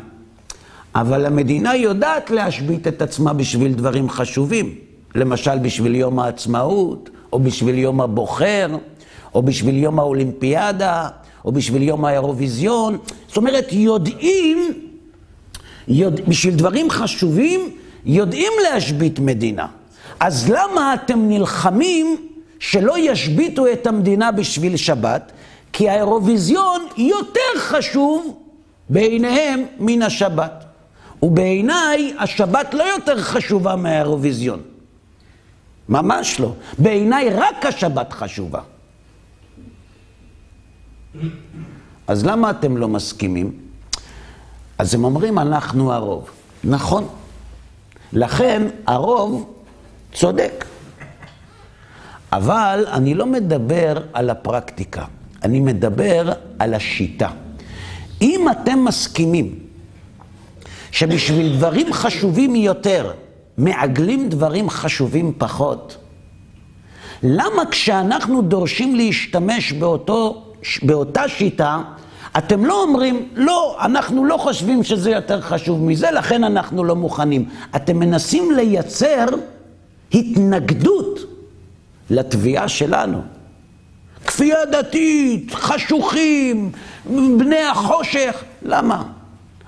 [0.95, 4.75] אבל המדינה יודעת להשבית את עצמה בשביל דברים חשובים.
[5.15, 8.77] למשל בשביל יום העצמאות, או בשביל יום הבוחר,
[9.35, 11.07] או בשביל יום האולימפיאדה,
[11.45, 12.97] או בשביל יום האירוויזיון.
[13.27, 14.73] זאת אומרת, יודעים,
[15.87, 17.69] יודע, בשביל דברים חשובים,
[18.05, 19.67] יודעים להשבית מדינה.
[20.19, 22.17] אז למה אתם נלחמים
[22.59, 25.31] שלא ישביתו את המדינה בשביל שבת?
[25.77, 28.37] כי האירוויזיון יותר חשוב
[28.89, 30.65] בעיניהם מן השבת.
[31.23, 34.61] ובעיניי השבת לא יותר חשובה מהאירוויזיון.
[35.89, 36.53] ממש לא.
[36.77, 38.61] בעיניי רק השבת חשובה.
[42.07, 43.51] אז למה אתם לא מסכימים?
[44.77, 46.29] אז הם אומרים, אנחנו הרוב.
[46.63, 47.07] נכון.
[48.13, 49.53] לכן הרוב
[50.13, 50.65] צודק.
[52.31, 55.05] אבל אני לא מדבר על הפרקטיקה,
[55.43, 57.29] אני מדבר על השיטה.
[58.21, 59.55] אם אתם מסכימים
[60.91, 63.11] שבשביל דברים חשובים יותר
[63.57, 65.97] מעגלים דברים חשובים פחות,
[67.23, 70.43] למה כשאנחנו דורשים להשתמש באותו,
[70.83, 71.81] באותה שיטה,
[72.37, 77.49] אתם לא אומרים, לא, אנחנו לא חושבים שזה יותר חשוב מזה, לכן אנחנו לא מוכנים.
[77.75, 79.25] אתם מנסים לייצר
[80.13, 81.19] התנגדות
[82.09, 83.36] לתביעה שלנו.
[84.27, 86.71] כפייה דתית, חשוכים,
[87.37, 89.03] בני החושך, למה?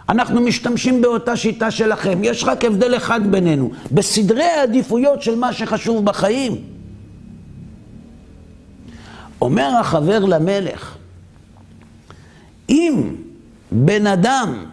[0.09, 2.19] אנחנו משתמשים באותה שיטה שלכם.
[2.23, 6.55] יש רק הבדל אחד בינינו, בסדרי העדיפויות של מה שחשוב בחיים.
[9.41, 10.95] אומר החבר למלך,
[12.69, 13.15] אם
[13.71, 14.65] בן אדם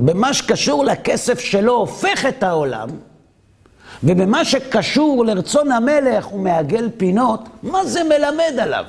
[0.00, 2.88] במה שקשור לכסף שלו הופך את העולם,
[4.04, 8.84] ובמה שקשור לרצון המלך הוא מעגל פינות, מה זה מלמד עליו?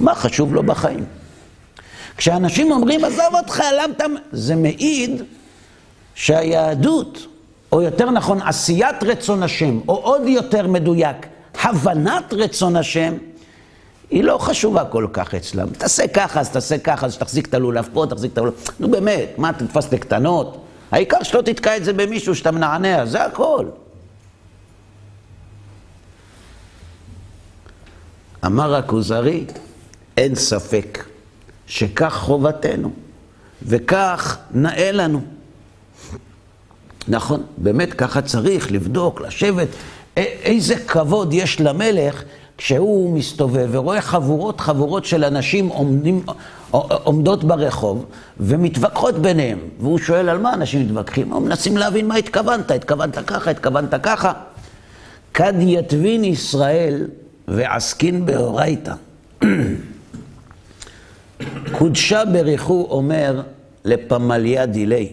[0.00, 1.04] מה חשוב לו בחיים?
[2.16, 4.04] כשאנשים אומרים, עזוב אותך, למה אתה...
[4.32, 5.22] זה מעיד
[6.14, 7.26] שהיהדות,
[7.72, 11.16] או יותר נכון, עשיית רצון השם, או עוד יותר מדויק,
[11.62, 13.14] הבנת רצון השם,
[14.10, 15.68] היא לא חשובה כל כך אצלם.
[15.70, 18.54] תעשה ככה, אז תעשה ככה, אז תחזיק את הלולב פה, תחזיק את הלולב...
[18.80, 20.64] נו באמת, מה, תתפס לקטנות?
[20.90, 23.66] העיקר שלא תתקע את זה במישהו שאתה מנענע, זה הכל.
[28.46, 29.44] אמר הכוזרי,
[30.16, 31.04] אין ספק.
[31.72, 32.90] שכך חובתנו,
[33.62, 35.20] וכך נאה לנו.
[37.08, 39.68] נכון, באמת ככה צריך לבדוק, לשבת,
[40.16, 42.22] איזה כבוד יש למלך
[42.58, 46.24] כשהוא מסתובב ורואה חבורות חבורות של אנשים עומדים,
[46.70, 48.04] עומדות ברחוב
[48.40, 49.58] ומתווכחות ביניהם.
[49.80, 51.32] והוא שואל על מה אנשים מתווכחים?
[51.32, 54.32] הם מנסים להבין מה התכוונת, התכוונת ככה, התכוונת ככה.
[55.34, 57.06] כד יתבין ישראל
[57.48, 58.92] ועסקין באורייתא.
[61.82, 63.42] קודשה בריחו אומר
[63.84, 65.08] לפמליה דילי,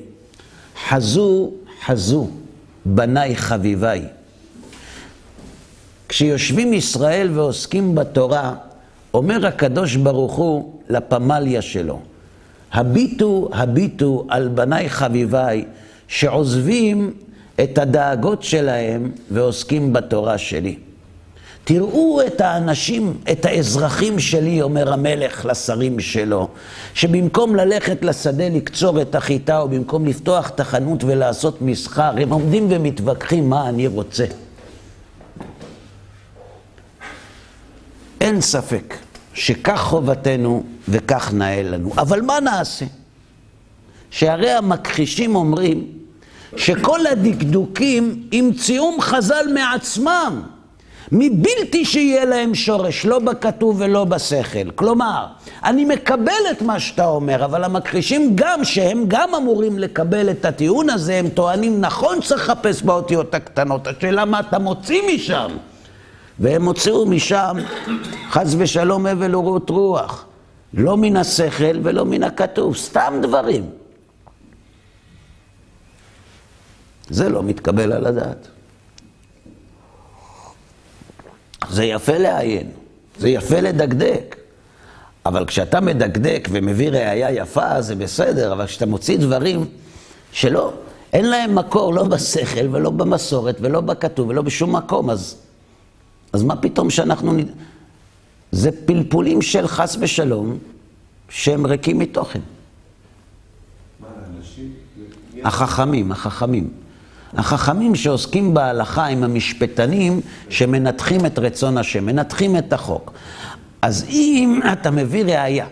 [0.88, 1.52] חזו
[1.86, 2.28] חזו
[2.86, 4.06] בניי חביביי.
[6.10, 8.56] כשיושבים ישראל ועוסקים בתורה,
[9.14, 12.00] אומר הקדוש ברוך הוא לפמליה שלו,
[12.72, 15.66] הביטו הביטו על בניי חביביי,
[16.08, 17.14] שעוזבים
[17.64, 20.76] את הדאגות שלהם ועוסקים בתורה שלי.
[21.70, 26.48] תראו את האנשים, את האזרחים שלי, אומר המלך לשרים שלו,
[26.94, 32.68] שבמקום ללכת לשדה לקצור את החיטה, או במקום לפתוח את החנות ולעשות מסחר, הם עומדים
[32.70, 34.26] ומתווכחים מה אני רוצה.
[38.22, 38.96] אין ספק
[39.34, 41.92] שכך חובתנו וכך נאה לנו.
[41.98, 42.86] אבל מה נעשה?
[44.12, 45.88] שהרי המכחישים אומרים
[46.56, 50.42] שכל הדקדוקים המציאום חז"ל מעצמם.
[51.12, 54.72] מבלתי שיהיה להם שורש, לא בכתוב ולא בשכל.
[54.76, 55.26] כלומר,
[55.64, 60.90] אני מקבל את מה שאתה אומר, אבל המכחישים גם, שהם גם אמורים לקבל את הטיעון
[60.90, 65.48] הזה, הם טוענים, נכון צריך לחפש באותיות הקטנות, השאלה מה אתה מוציא משם.
[66.40, 67.58] והם הוציאו משם,
[68.30, 70.26] חס ושלום, הבל ורות רוח.
[70.74, 73.70] לא מן השכל ולא מן הכתוב, סתם דברים.
[77.10, 78.48] זה לא מתקבל על הדעת.
[81.70, 82.70] זה יפה לעיין,
[83.18, 84.36] זה יפה לדקדק,
[85.26, 89.66] אבל כשאתה מדקדק ומביא ראייה יפה, זה בסדר, אבל כשאתה מוציא דברים
[90.32, 90.74] שלא,
[91.14, 95.36] אין להם מקור לא בשכל ולא במסורת ולא בכתוב ולא בשום מקום, אז,
[96.34, 97.34] אז מה פתאום שאנחנו...
[98.52, 100.58] זה פלפולים של חס ושלום,
[101.30, 102.40] שהם ריקים מתוכן.
[104.00, 104.74] מה, אנשים?
[105.44, 106.70] החכמים, החכמים.
[107.34, 113.14] החכמים שעוסקים בהלכה הם המשפטנים שמנתחים את רצון השם, מנתחים את החוק.
[113.82, 115.66] אז אם אתה מביא ראייה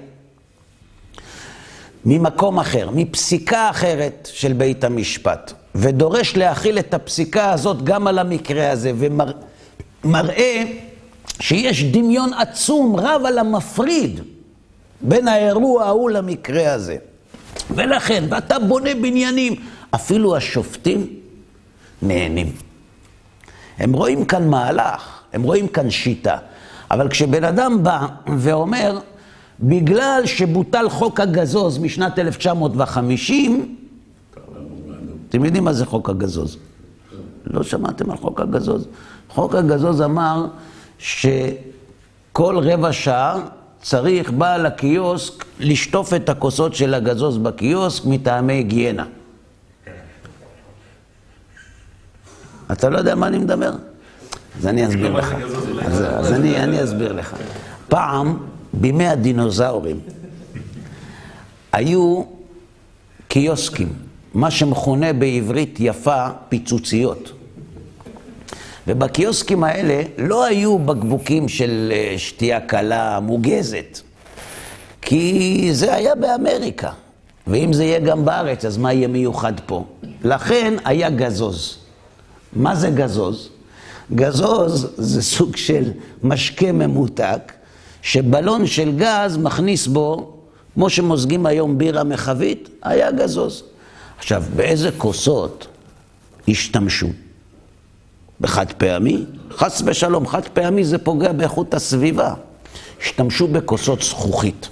[2.05, 8.71] ממקום אחר, מפסיקה אחרת של בית המשפט, ודורש להכיל את הפסיקה הזאת גם על המקרה
[8.71, 8.91] הזה,
[10.03, 10.63] ומראה
[11.39, 14.21] שיש דמיון עצום, רב על המפריד
[15.01, 16.97] בין האירוע ההוא למקרה הזה.
[17.75, 19.55] ולכן, ואתה בונה בניינים,
[19.91, 21.07] אפילו השופטים
[22.01, 22.51] נהנים.
[23.77, 26.37] הם רואים כאן מהלך, הם רואים כאן שיטה.
[26.91, 28.07] אבל כשבן אדם בא
[28.37, 28.99] ואומר,
[29.59, 33.75] בגלל שבוטל חוק הגזוז משנת 1950,
[35.29, 36.57] אתם יודעים מה זה חוק הגזוז?
[37.45, 38.87] לא שמעתם על חוק הגזוז?
[39.29, 40.45] חוק הגזוז אמר
[40.99, 43.39] שכל רבע שעה
[43.81, 49.05] צריך בעל הקיוסק לשטוף את הכוסות של הגזוז בקיוסק מטעמי היגיינה.
[52.71, 53.71] אתה לא יודע מה אני מדבר?
[54.59, 55.35] אז אני אסביר לך.
[55.85, 57.35] אז, אז אני, אני אסביר לך.
[57.87, 58.37] פעם,
[58.73, 59.99] בימי הדינוזאורים,
[61.71, 62.23] היו
[63.27, 63.93] קיוסקים,
[64.33, 67.31] מה שמכונה בעברית יפה פיצוציות.
[68.87, 73.99] ובקיוסקים האלה לא היו בקבוקים של אה, שתייה קלה מוגזת,
[75.01, 76.91] כי זה היה באמריקה.
[77.47, 79.85] ואם זה יהיה גם בארץ, אז מה יהיה מיוחד פה?
[80.23, 81.77] לכן היה גזוז.
[82.57, 83.49] מה זה גזוז?
[84.15, 85.91] גזוז זה סוג של
[86.23, 87.53] משקה ממותק,
[88.01, 90.33] שבלון של גז מכניס בו,
[90.73, 93.63] כמו שמוזגים היום בירה מחבית, היה גזוז.
[94.17, 95.67] עכשיו, באיזה כוסות
[96.47, 97.07] השתמשו?
[98.41, 99.25] בחד פעמי?
[99.51, 102.33] חס ושלום, חד פעמי זה פוגע באיכות הסביבה.
[103.01, 104.69] השתמשו בכוסות זכוכית.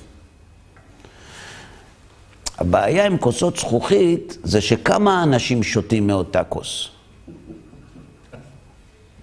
[2.57, 6.94] הבעיה עם כוסות זכוכית זה שכמה אנשים שותים מאותה כוס.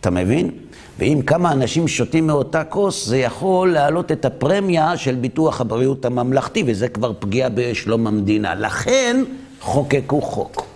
[0.03, 0.51] אתה מבין?
[0.99, 6.65] ואם כמה אנשים שותים מאותה כוס, זה יכול להעלות את הפרמיה של ביטוח הבריאות הממלכתי,
[6.67, 8.55] וזה כבר פגיעה בשלום המדינה.
[8.55, 9.23] לכן
[9.61, 10.67] חוקקו חוק.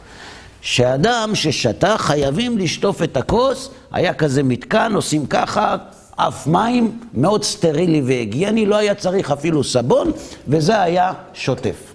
[0.61, 5.77] שאדם ששתה חייבים לשטוף את הכוס, היה כזה מתקן, עושים ככה,
[6.17, 10.13] אף מים, מאוד סטרילי והגיוני, לא היה צריך אפילו סבון,
[10.49, 11.95] וזה היה שוטף.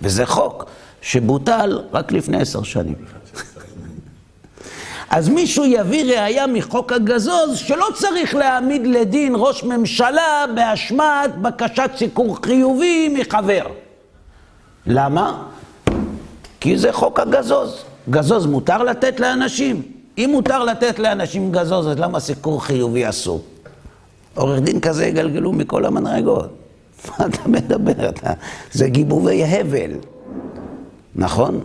[0.00, 0.64] וזה חוק
[1.02, 2.94] שבוטל רק לפני עשר שנים.
[5.16, 12.36] אז מישהו יביא ראייה מחוק הגזוז שלא צריך להעמיד לדין ראש ממשלה באשמת בקשת סיקור
[12.42, 13.66] חיובי מחבר.
[14.86, 15.42] למה?
[16.60, 17.84] כי זה חוק הגזוז.
[18.10, 19.82] גזוז מותר לתת לאנשים?
[20.18, 23.42] אם מותר לתת לאנשים גזוז, אז למה סיקור חיובי אסור?
[24.34, 26.50] עורך דין כזה יגלגלו מכל המנהגות.
[27.08, 28.08] מה אתה מדבר?
[28.08, 28.32] אתה...
[28.72, 29.90] זה גיבובי הבל,
[31.14, 31.60] נכון?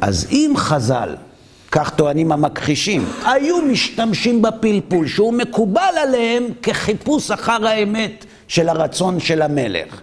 [0.00, 1.14] אז אם חז"ל
[1.76, 9.42] כך טוענים המכחישים, היו משתמשים בפלפול שהוא מקובל עליהם כחיפוש אחר האמת של הרצון של
[9.42, 10.00] המלך.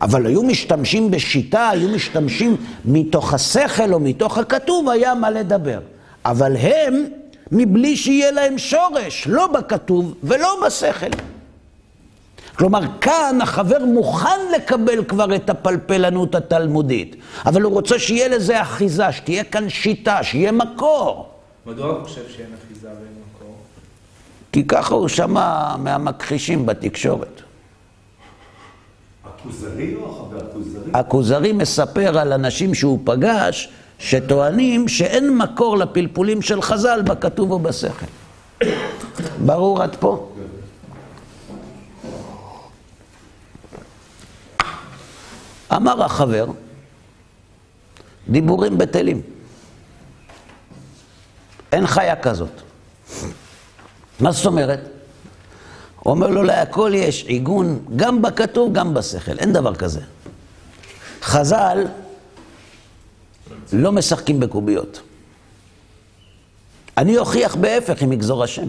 [0.00, 5.78] אבל היו משתמשים בשיטה, היו משתמשים מתוך השכל או מתוך הכתוב, היה מה לדבר.
[6.24, 7.04] אבל הם,
[7.52, 11.10] מבלי שיהיה להם שורש, לא בכתוב ולא בשכל.
[12.58, 19.12] כלומר, כאן החבר מוכן לקבל כבר את הפלפלנות התלמודית, אבל הוא רוצה שיהיה לזה אחיזה,
[19.12, 21.28] שתהיה כאן שיטה, שיהיה מקור.
[21.66, 23.54] מדוע הוא חושב שאין אחיזה ואין מקור?
[24.52, 27.42] כי ככה הוא שמע מהמכחישים בתקשורת.
[29.24, 30.90] הכוזרי או החבר הכוזרי?
[30.94, 38.06] הכוזרי מספר על אנשים שהוא פגש, שטוענים שאין מקור לפלפולים של חז"ל בכתוב או בשכל.
[39.44, 40.28] ברור עד פה?
[45.72, 46.46] אמר החבר,
[48.28, 49.22] דיבורים בטלים.
[51.72, 52.50] אין חיה כזאת.
[54.20, 54.80] מה זאת אומרת?
[56.06, 59.38] אומר לו, להכל יש עיגון, גם בכתוב, גם בשכל.
[59.38, 60.00] אין דבר כזה.
[61.22, 61.84] חז"ל
[63.72, 65.00] לא משחקים בקוביות.
[66.98, 68.68] אני אוכיח בהפך אם יגזור השם.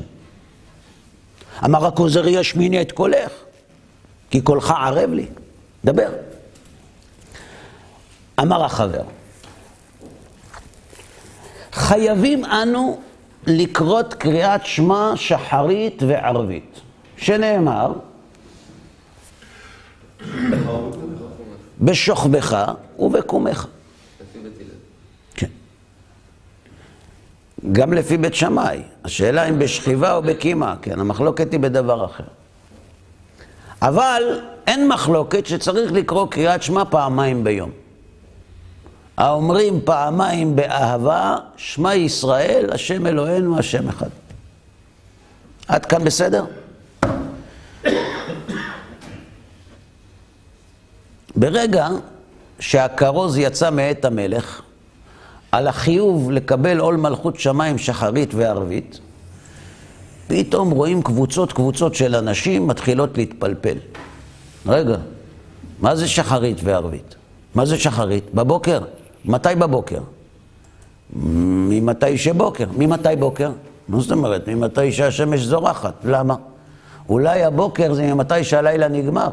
[1.66, 3.32] אמר הכוזרי, ישמיני את קולך,
[4.30, 5.26] כי קולך ערב לי.
[5.86, 6.10] דבר.
[8.42, 9.04] אמר החבר,
[11.72, 13.00] חייבים אנו
[13.48, 16.80] לקרות קריאת שמע שחרית וערבית,
[17.18, 17.94] שנאמר,
[21.82, 23.68] בשוכבך ובקומך.
[25.36, 25.48] כן.
[27.72, 28.82] גם לפי בית שמאי.
[29.04, 32.24] השאלה אם בשכיבה או בקימה, כן, המחלוקת היא בדבר אחר.
[33.82, 34.24] אבל
[34.68, 37.72] אין מחלוקת שצריך לקרוא קריאת שמע פעמיים ביום.
[39.20, 44.10] האומרים פעמיים באהבה, שמע ישראל, השם אלוהינו, השם אחד.
[45.68, 46.46] עד כאן בסדר?
[51.36, 51.88] ברגע
[52.60, 54.62] שהכרוז יצא מאת המלך,
[55.52, 59.00] על החיוב לקבל עול מלכות שמיים שחרית וערבית,
[60.28, 63.78] פתאום רואים קבוצות קבוצות של אנשים מתחילות להתפלפל.
[64.66, 64.98] רגע,
[65.80, 67.16] מה זה שחרית וערבית?
[67.56, 68.34] מה זה שחרית?
[68.34, 68.80] בבוקר.
[69.26, 70.00] מתי בבוקר?
[71.14, 72.66] ממתי שבוקר.
[72.78, 73.52] ממתי בוקר?
[73.88, 74.48] מה זאת אומרת?
[74.48, 75.94] ממתי שהשמש זורחת.
[76.04, 76.36] למה?
[77.10, 79.30] אולי הבוקר זה ממתי שהלילה נגמר,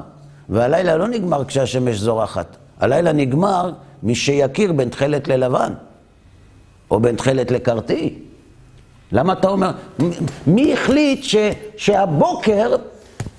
[0.48, 2.56] והלילה לא נגמר כשהשמש זורחת.
[2.80, 3.72] הלילה נגמר
[4.02, 5.72] משיכיר בין תכלת ללבן,
[6.90, 8.18] או בין תכלת לקרטי.
[9.12, 9.70] למה אתה אומר,
[10.46, 11.36] מי החליט ש,
[11.76, 12.76] שהבוקר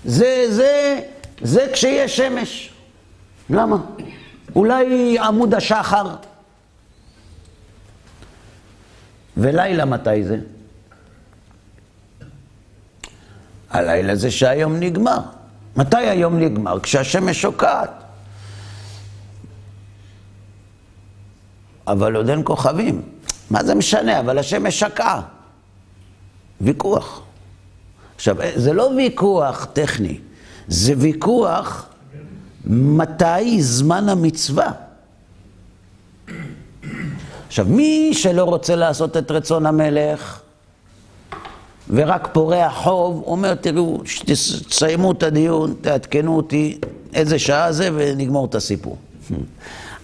[0.06, 1.00] זה, זה,
[1.42, 2.74] זה כשיש שמש?
[3.50, 3.78] למה?
[4.56, 6.16] אולי עמוד השחר?
[9.38, 10.38] ולילה מתי זה?
[13.70, 15.20] הלילה זה שהיום נגמר.
[15.76, 16.80] מתי היום נגמר?
[16.80, 17.92] כשהשמש שוקעת.
[21.88, 23.02] אבל עוד אין כוכבים.
[23.50, 24.20] מה זה משנה?
[24.20, 25.22] אבל השמש שקעה.
[26.62, 27.22] ויכוח.
[28.16, 30.20] עכשיו, זה לא ויכוח טכני,
[30.68, 31.86] זה ויכוח
[32.66, 34.72] מתי זמן המצווה.
[37.48, 40.42] עכשיו, מי שלא רוצה לעשות את רצון המלך
[41.90, 46.80] ורק פורע חוב, אומר, תראו, תסיימו את הדיון, תעדכנו אותי
[47.14, 48.98] איזה שעה זה ונגמור את הסיפור.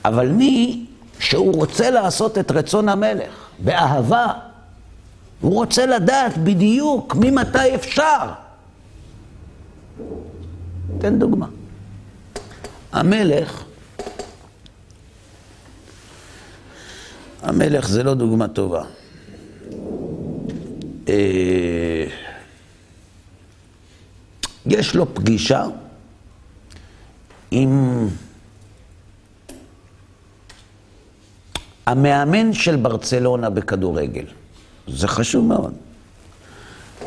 [0.06, 0.86] אבל מי
[1.20, 4.28] שהוא רוצה לעשות את רצון המלך באהבה,
[5.42, 8.30] הוא רוצה לדעת בדיוק ממתי אפשר.
[11.00, 11.48] תן דוגמה.
[12.92, 13.64] המלך,
[17.44, 18.84] המלך זה לא דוגמה טובה.
[21.10, 22.06] אה,
[24.66, 25.64] יש לו פגישה
[27.52, 28.08] עם
[31.86, 34.26] המאמן של ברצלונה בכדורגל.
[34.88, 35.74] זה חשוב מאוד.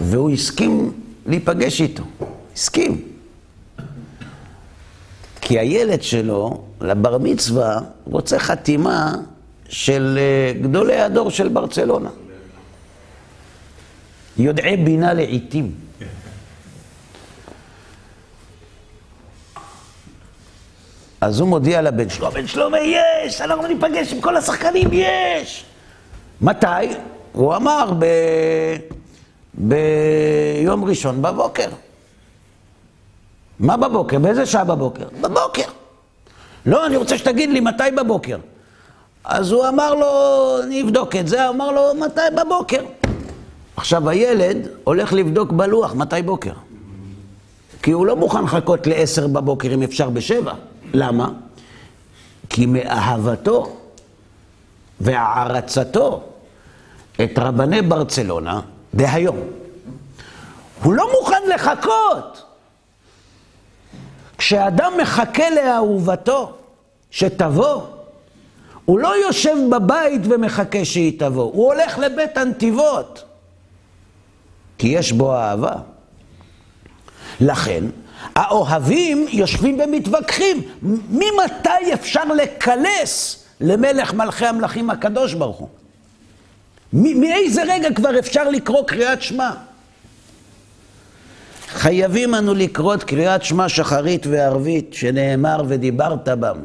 [0.03, 0.93] והוא הסכים
[1.27, 2.03] להיפגש איתו.
[2.55, 3.03] הסכים.
[5.41, 9.15] כי הילד שלו, לבר מצווה, רוצה חתימה
[9.69, 12.11] של אה, גדולי הדור של ברצלונה.
[14.39, 15.75] יודעי בינה לעיתים.
[21.21, 25.65] אז הוא מודיע לבן שלו, הבן שלו אומר, יש, אנחנו ניפגש עם כל השחקנים, יש.
[26.41, 26.67] מתי?
[27.33, 28.07] הוא אמר ב...
[29.55, 31.69] ביום ראשון בבוקר.
[33.61, 34.19] מה בבוקר?
[34.19, 35.05] באיזה שעה בבוקר?
[35.21, 35.63] בבוקר.
[36.67, 38.37] לא, אני רוצה שתגיד לי מתי בבוקר.
[39.27, 40.09] אז הוא אמר לו,
[40.63, 42.83] אני אבדוק את זה, אמר לו, מתי בבוקר?
[43.77, 46.53] עכשיו הילד הולך לבדוק בלוח מתי בוקר.
[47.83, 50.53] כי הוא לא מוכן לחכות לעשר בבוקר אם אפשר בשבע.
[50.95, 51.29] למה?
[52.49, 53.77] כי מאהבתו
[55.01, 56.23] והערצתו
[57.25, 58.61] את רבני ברצלונה
[58.95, 59.39] דהיום,
[60.83, 62.43] הוא לא מוכן לחכות
[64.39, 66.53] כשאדם מחכה לאהובתו
[67.11, 67.83] שתבוא,
[68.87, 73.25] הוא לא יושב בבית ומחכה שהיא תבוא, הוא הולך לבית הנתיבות,
[74.79, 75.75] כי יש בו אהבה.
[77.41, 77.85] לכן,
[78.35, 80.63] האוהבים יושבים ומתווכחים,
[81.11, 85.69] ממתי אפשר לקלס למלך מלכי המלכים הקדוש ברוך הוא?
[86.93, 89.51] מאיזה רגע כבר אפשר לקרוא קריאת שמע?
[91.69, 96.59] חייבים אנו לקרוא את קריאת שמע שחרית וערבית, שנאמר ודיברת בם,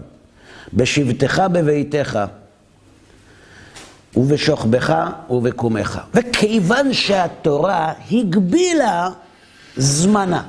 [0.74, 2.20] בשבתך בביתך,
[4.16, 6.02] ובשוכבך ובקומך.
[6.14, 9.10] וכיוון שהתורה הגבילה
[9.78, 10.44] זמנה,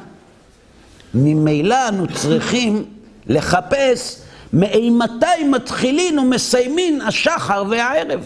[1.15, 2.85] ממילא אנו צריכים
[3.27, 8.25] לחפש מאימתי מתחילין ומסיימין השחר והערב.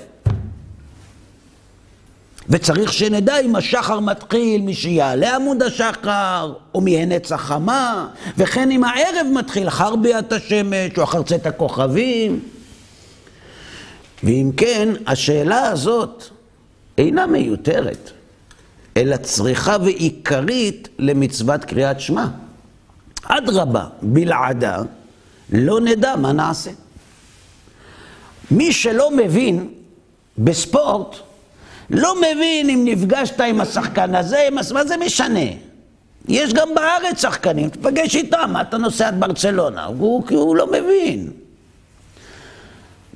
[2.50, 9.68] וצריך שנדע אם השחר מתחיל משיעלה עמוד השחר, או מהנץ החמה, וכן אם הערב מתחיל
[9.68, 12.40] אחר ביאת השמש, או אחר צאת הכוכבים.
[14.24, 16.24] ואם כן, השאלה הזאת
[16.98, 18.10] אינה מיותרת,
[18.96, 22.26] אלא צריכה ועיקרית למצוות קריאת שמע.
[23.24, 24.82] אדרבה, בלעדה,
[25.52, 26.70] לא נדע מה נעשה.
[28.50, 29.68] מי שלא מבין
[30.38, 31.16] בספורט,
[31.90, 35.40] לא מבין אם נפגשת עם השחקן הזה, מה זה משנה?
[36.28, 39.84] יש גם בארץ שחקנים, תפגש איתם, מה אתה נוסע עד ברצלונה?
[39.84, 41.30] הוא, הוא לא מבין.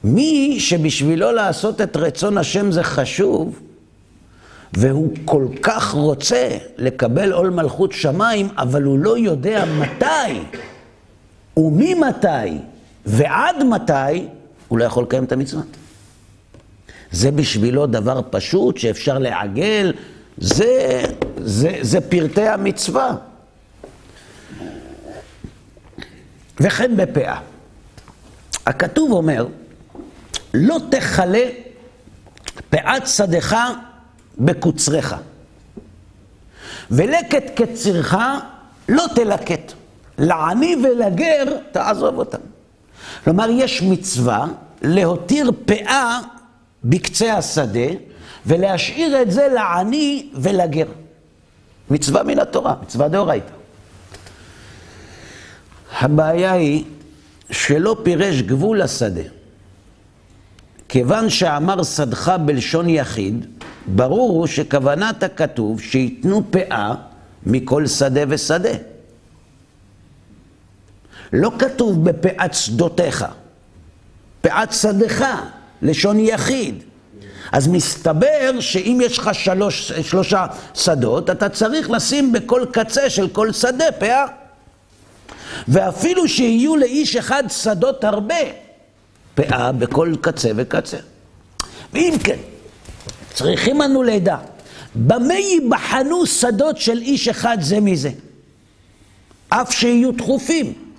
[0.05, 3.61] מי שבשבילו לעשות את רצון השם זה חשוב,
[4.73, 10.59] והוא כל כך רוצה לקבל עול מלכות שמיים, אבל הוא לא יודע מתי
[11.57, 12.59] וממתי
[13.07, 14.27] ועד מתי,
[14.69, 15.80] הוא לא יכול לקיים את המצוות.
[17.13, 19.93] זה בשבילו דבר פשוט שאפשר לעגל,
[20.39, 21.03] זה,
[21.37, 23.15] זה, זה פרטי המצווה.
[26.61, 27.39] וכן בפאה.
[28.67, 29.47] הכתוב אומר,
[30.55, 31.45] לא תכלה
[32.71, 33.57] פאת שדך
[34.39, 35.15] בקוצרך,
[36.91, 38.17] ולקט קצירך
[38.89, 39.73] לא תלקט.
[40.21, 42.39] לעני ולגר תעזוב אותם.
[43.25, 44.47] כלומר, יש מצווה
[44.83, 46.21] להותיר פאה
[46.85, 47.89] בקצה השדה,
[48.47, 50.87] ולהשאיר את זה לעני ולגר.
[51.91, 53.53] מצווה מן התורה, מצווה דאורייתא.
[56.01, 56.85] הבעיה היא
[57.51, 59.23] שלא פירש גבול השדה.
[60.89, 63.47] כיוון שאמר שדך בלשון יחיד,
[63.87, 66.95] ברור הוא שכוונת הכתוב שייתנו פאה
[67.47, 68.73] מכל שדה ושדה.
[71.33, 73.25] לא כתוב בפאת שדותיך,
[74.41, 75.25] פאת שדך.
[75.83, 76.83] לשון יחיד.
[77.53, 83.53] אז מסתבר שאם יש לך שלוש, שלושה שדות, אתה צריך לשים בכל קצה של כל
[83.53, 84.27] שדה פאה.
[85.69, 88.35] ואפילו שיהיו לאיש אחד שדות הרבה,
[89.35, 90.97] פאה בכל קצה וקצה.
[91.93, 92.39] ואם כן,
[93.35, 94.37] צריכים אנו לדע,
[94.95, 98.11] במה ייבחנו שדות של איש אחד זה מזה?
[99.49, 100.90] אף שיהיו דחופים.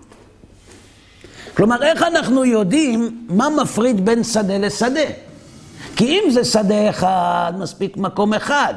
[1.62, 5.02] כלומר, איך אנחנו יודעים מה מפריד בין שדה לשדה?
[5.96, 8.74] כי אם זה שדה אחד, מספיק מקום אחד.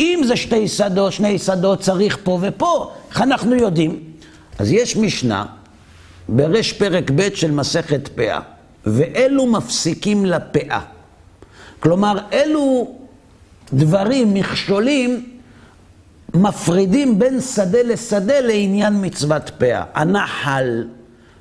[0.00, 2.92] אם זה שתי שדות, שני שדות, צריך פה ופה.
[3.10, 4.00] איך אנחנו יודעים?
[4.58, 5.44] אז יש משנה
[6.28, 8.40] ברש פרק ב' של מסכת פאה,
[8.86, 10.80] ואלו מפסיקים לפאה.
[11.80, 12.96] כלומר, אלו
[13.72, 15.26] דברים, מכשולים,
[16.34, 19.84] מפרידים בין שדה לשדה לעניין מצוות פאה.
[19.94, 20.84] הנחל,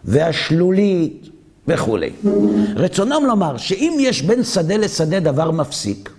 [0.06, 1.30] והשלולית
[1.68, 2.10] וכולי.
[2.76, 6.10] רצונם לומר שאם יש בין שדה לשדה דבר מפסיק,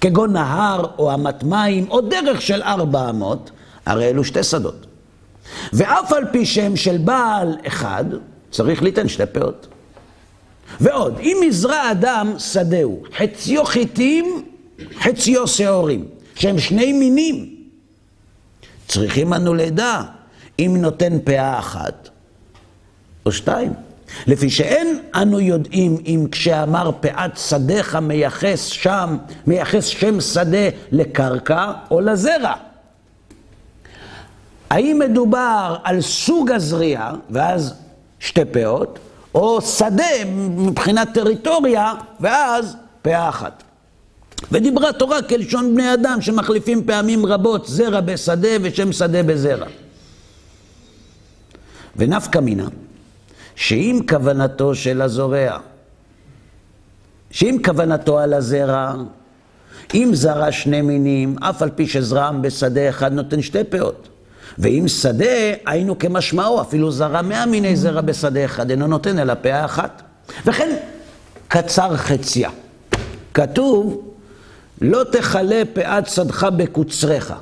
[0.00, 3.50] כגון נהר או אמת מים או דרך של ארבע אמות,
[3.86, 4.86] הרי אלו שתי שדות.
[5.72, 8.04] ואף על פי שהם של בעל אחד,
[8.50, 9.66] צריך ליתן שתי פאות.
[10.80, 14.44] ועוד, אם יזרע אדם שדהו, חציו חיטים,
[15.00, 16.04] חציו שעורים,
[16.34, 17.54] שהם שני מינים,
[18.88, 20.02] צריכים אנו לדע
[20.58, 22.05] אם נותן פאה אחת,
[23.26, 23.72] או שתיים.
[24.26, 29.16] לפי שאין אנו יודעים אם כשאמר פאת שדיך מייחס שם,
[29.46, 32.54] מייחס שם שדה לקרקע או לזרע.
[34.70, 37.74] האם מדובר על סוג הזריעה, ואז
[38.20, 38.98] שתי פאות,
[39.34, 40.24] או שדה
[40.56, 43.62] מבחינת טריטוריה, ואז פאה אחת.
[44.52, 49.66] ודיברה תורה כלשון בני אדם שמחליפים פעמים רבות זרע בשדה ושם שדה בזרע.
[51.96, 52.68] ונפקא מינה,
[53.56, 55.58] שאם כוונתו של הזורע,
[57.30, 58.94] שאם כוונתו על הזרע,
[59.94, 64.08] אם זרע שני מינים, אף על פי שזרעם בשדה אחד נותן שתי פאות.
[64.58, 69.64] ואם שדה, היינו כמשמעו, אפילו זרע מאה מיני זרע בשדה אחד, אינו נותן אלא פאה
[69.64, 70.02] אחת.
[70.46, 70.76] וכן,
[71.48, 72.50] קצר חציה.
[73.34, 74.12] כתוב,
[74.80, 77.34] לא תכלה פאת שדך בקוצריך.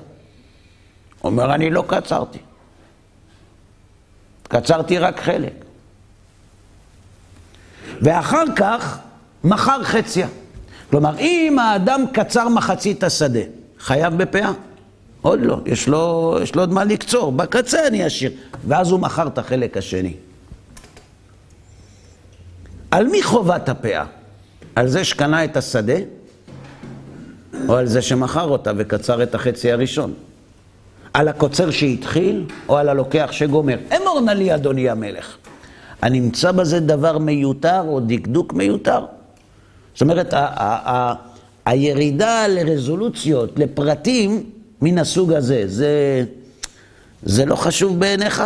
[1.24, 2.38] אומר, אני לא קצרתי.
[4.48, 5.63] קצרתי רק חלק.
[8.02, 8.98] ואחר כך,
[9.44, 10.28] מכר חציה.
[10.90, 13.40] כלומר, אם האדם קצר מחצית השדה,
[13.78, 14.52] חייב בפאה?
[15.22, 18.32] עוד לא, יש לו, יש לו עוד מה לקצור, בקצה אני אשאיר.
[18.66, 20.14] ואז הוא מכר את החלק השני.
[22.90, 24.04] על מי חובת הפאה?
[24.76, 25.96] על זה שקנה את השדה,
[27.68, 30.14] או על זה שמכר אותה וקצר את החצי הראשון?
[31.14, 33.78] על הקוצר שהתחיל, או על הלוקח שגומר?
[33.96, 35.36] אמור נא לי, אדוני המלך.
[36.04, 39.04] הנמצא בזה דבר מיותר או דקדוק מיותר?
[39.92, 40.34] זאת אומרת,
[41.66, 44.50] הירידה לרזולוציות, לפרטים
[44.82, 46.24] מן הסוג הזה, זה,
[47.22, 48.42] זה לא חשוב בעיניך?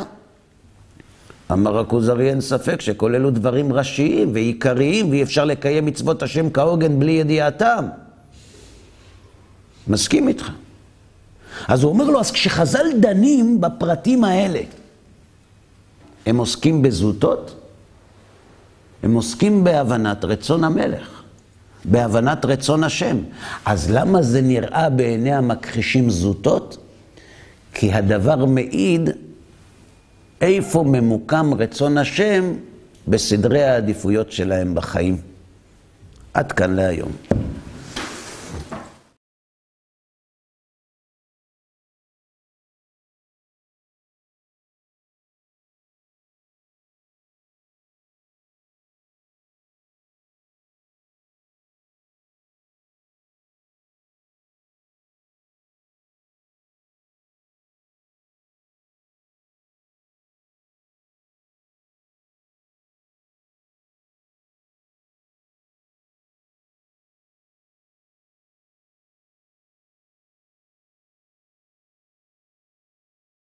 [1.52, 6.98] אמר הכוזרי, אין ספק שכל אלו דברים ראשיים ועיקריים, ואי אפשר לקיים מצוות השם כהוגן
[6.98, 7.84] בלי ידיעתם.
[9.88, 10.50] מסכים איתך.
[11.68, 14.60] אז הוא אומר לו, אז כשחז"ל דנים בפרטים האלה,
[16.28, 17.54] הם עוסקים בזוטות?
[19.02, 21.22] הם עוסקים בהבנת רצון המלך,
[21.84, 23.16] בהבנת רצון השם.
[23.64, 26.76] אז למה זה נראה בעיני המכחישים זוטות?
[27.74, 29.10] כי הדבר מעיד
[30.40, 32.52] איפה ממוקם רצון השם
[33.08, 35.16] בסדרי העדיפויות שלהם בחיים.
[36.34, 37.12] עד כאן להיום.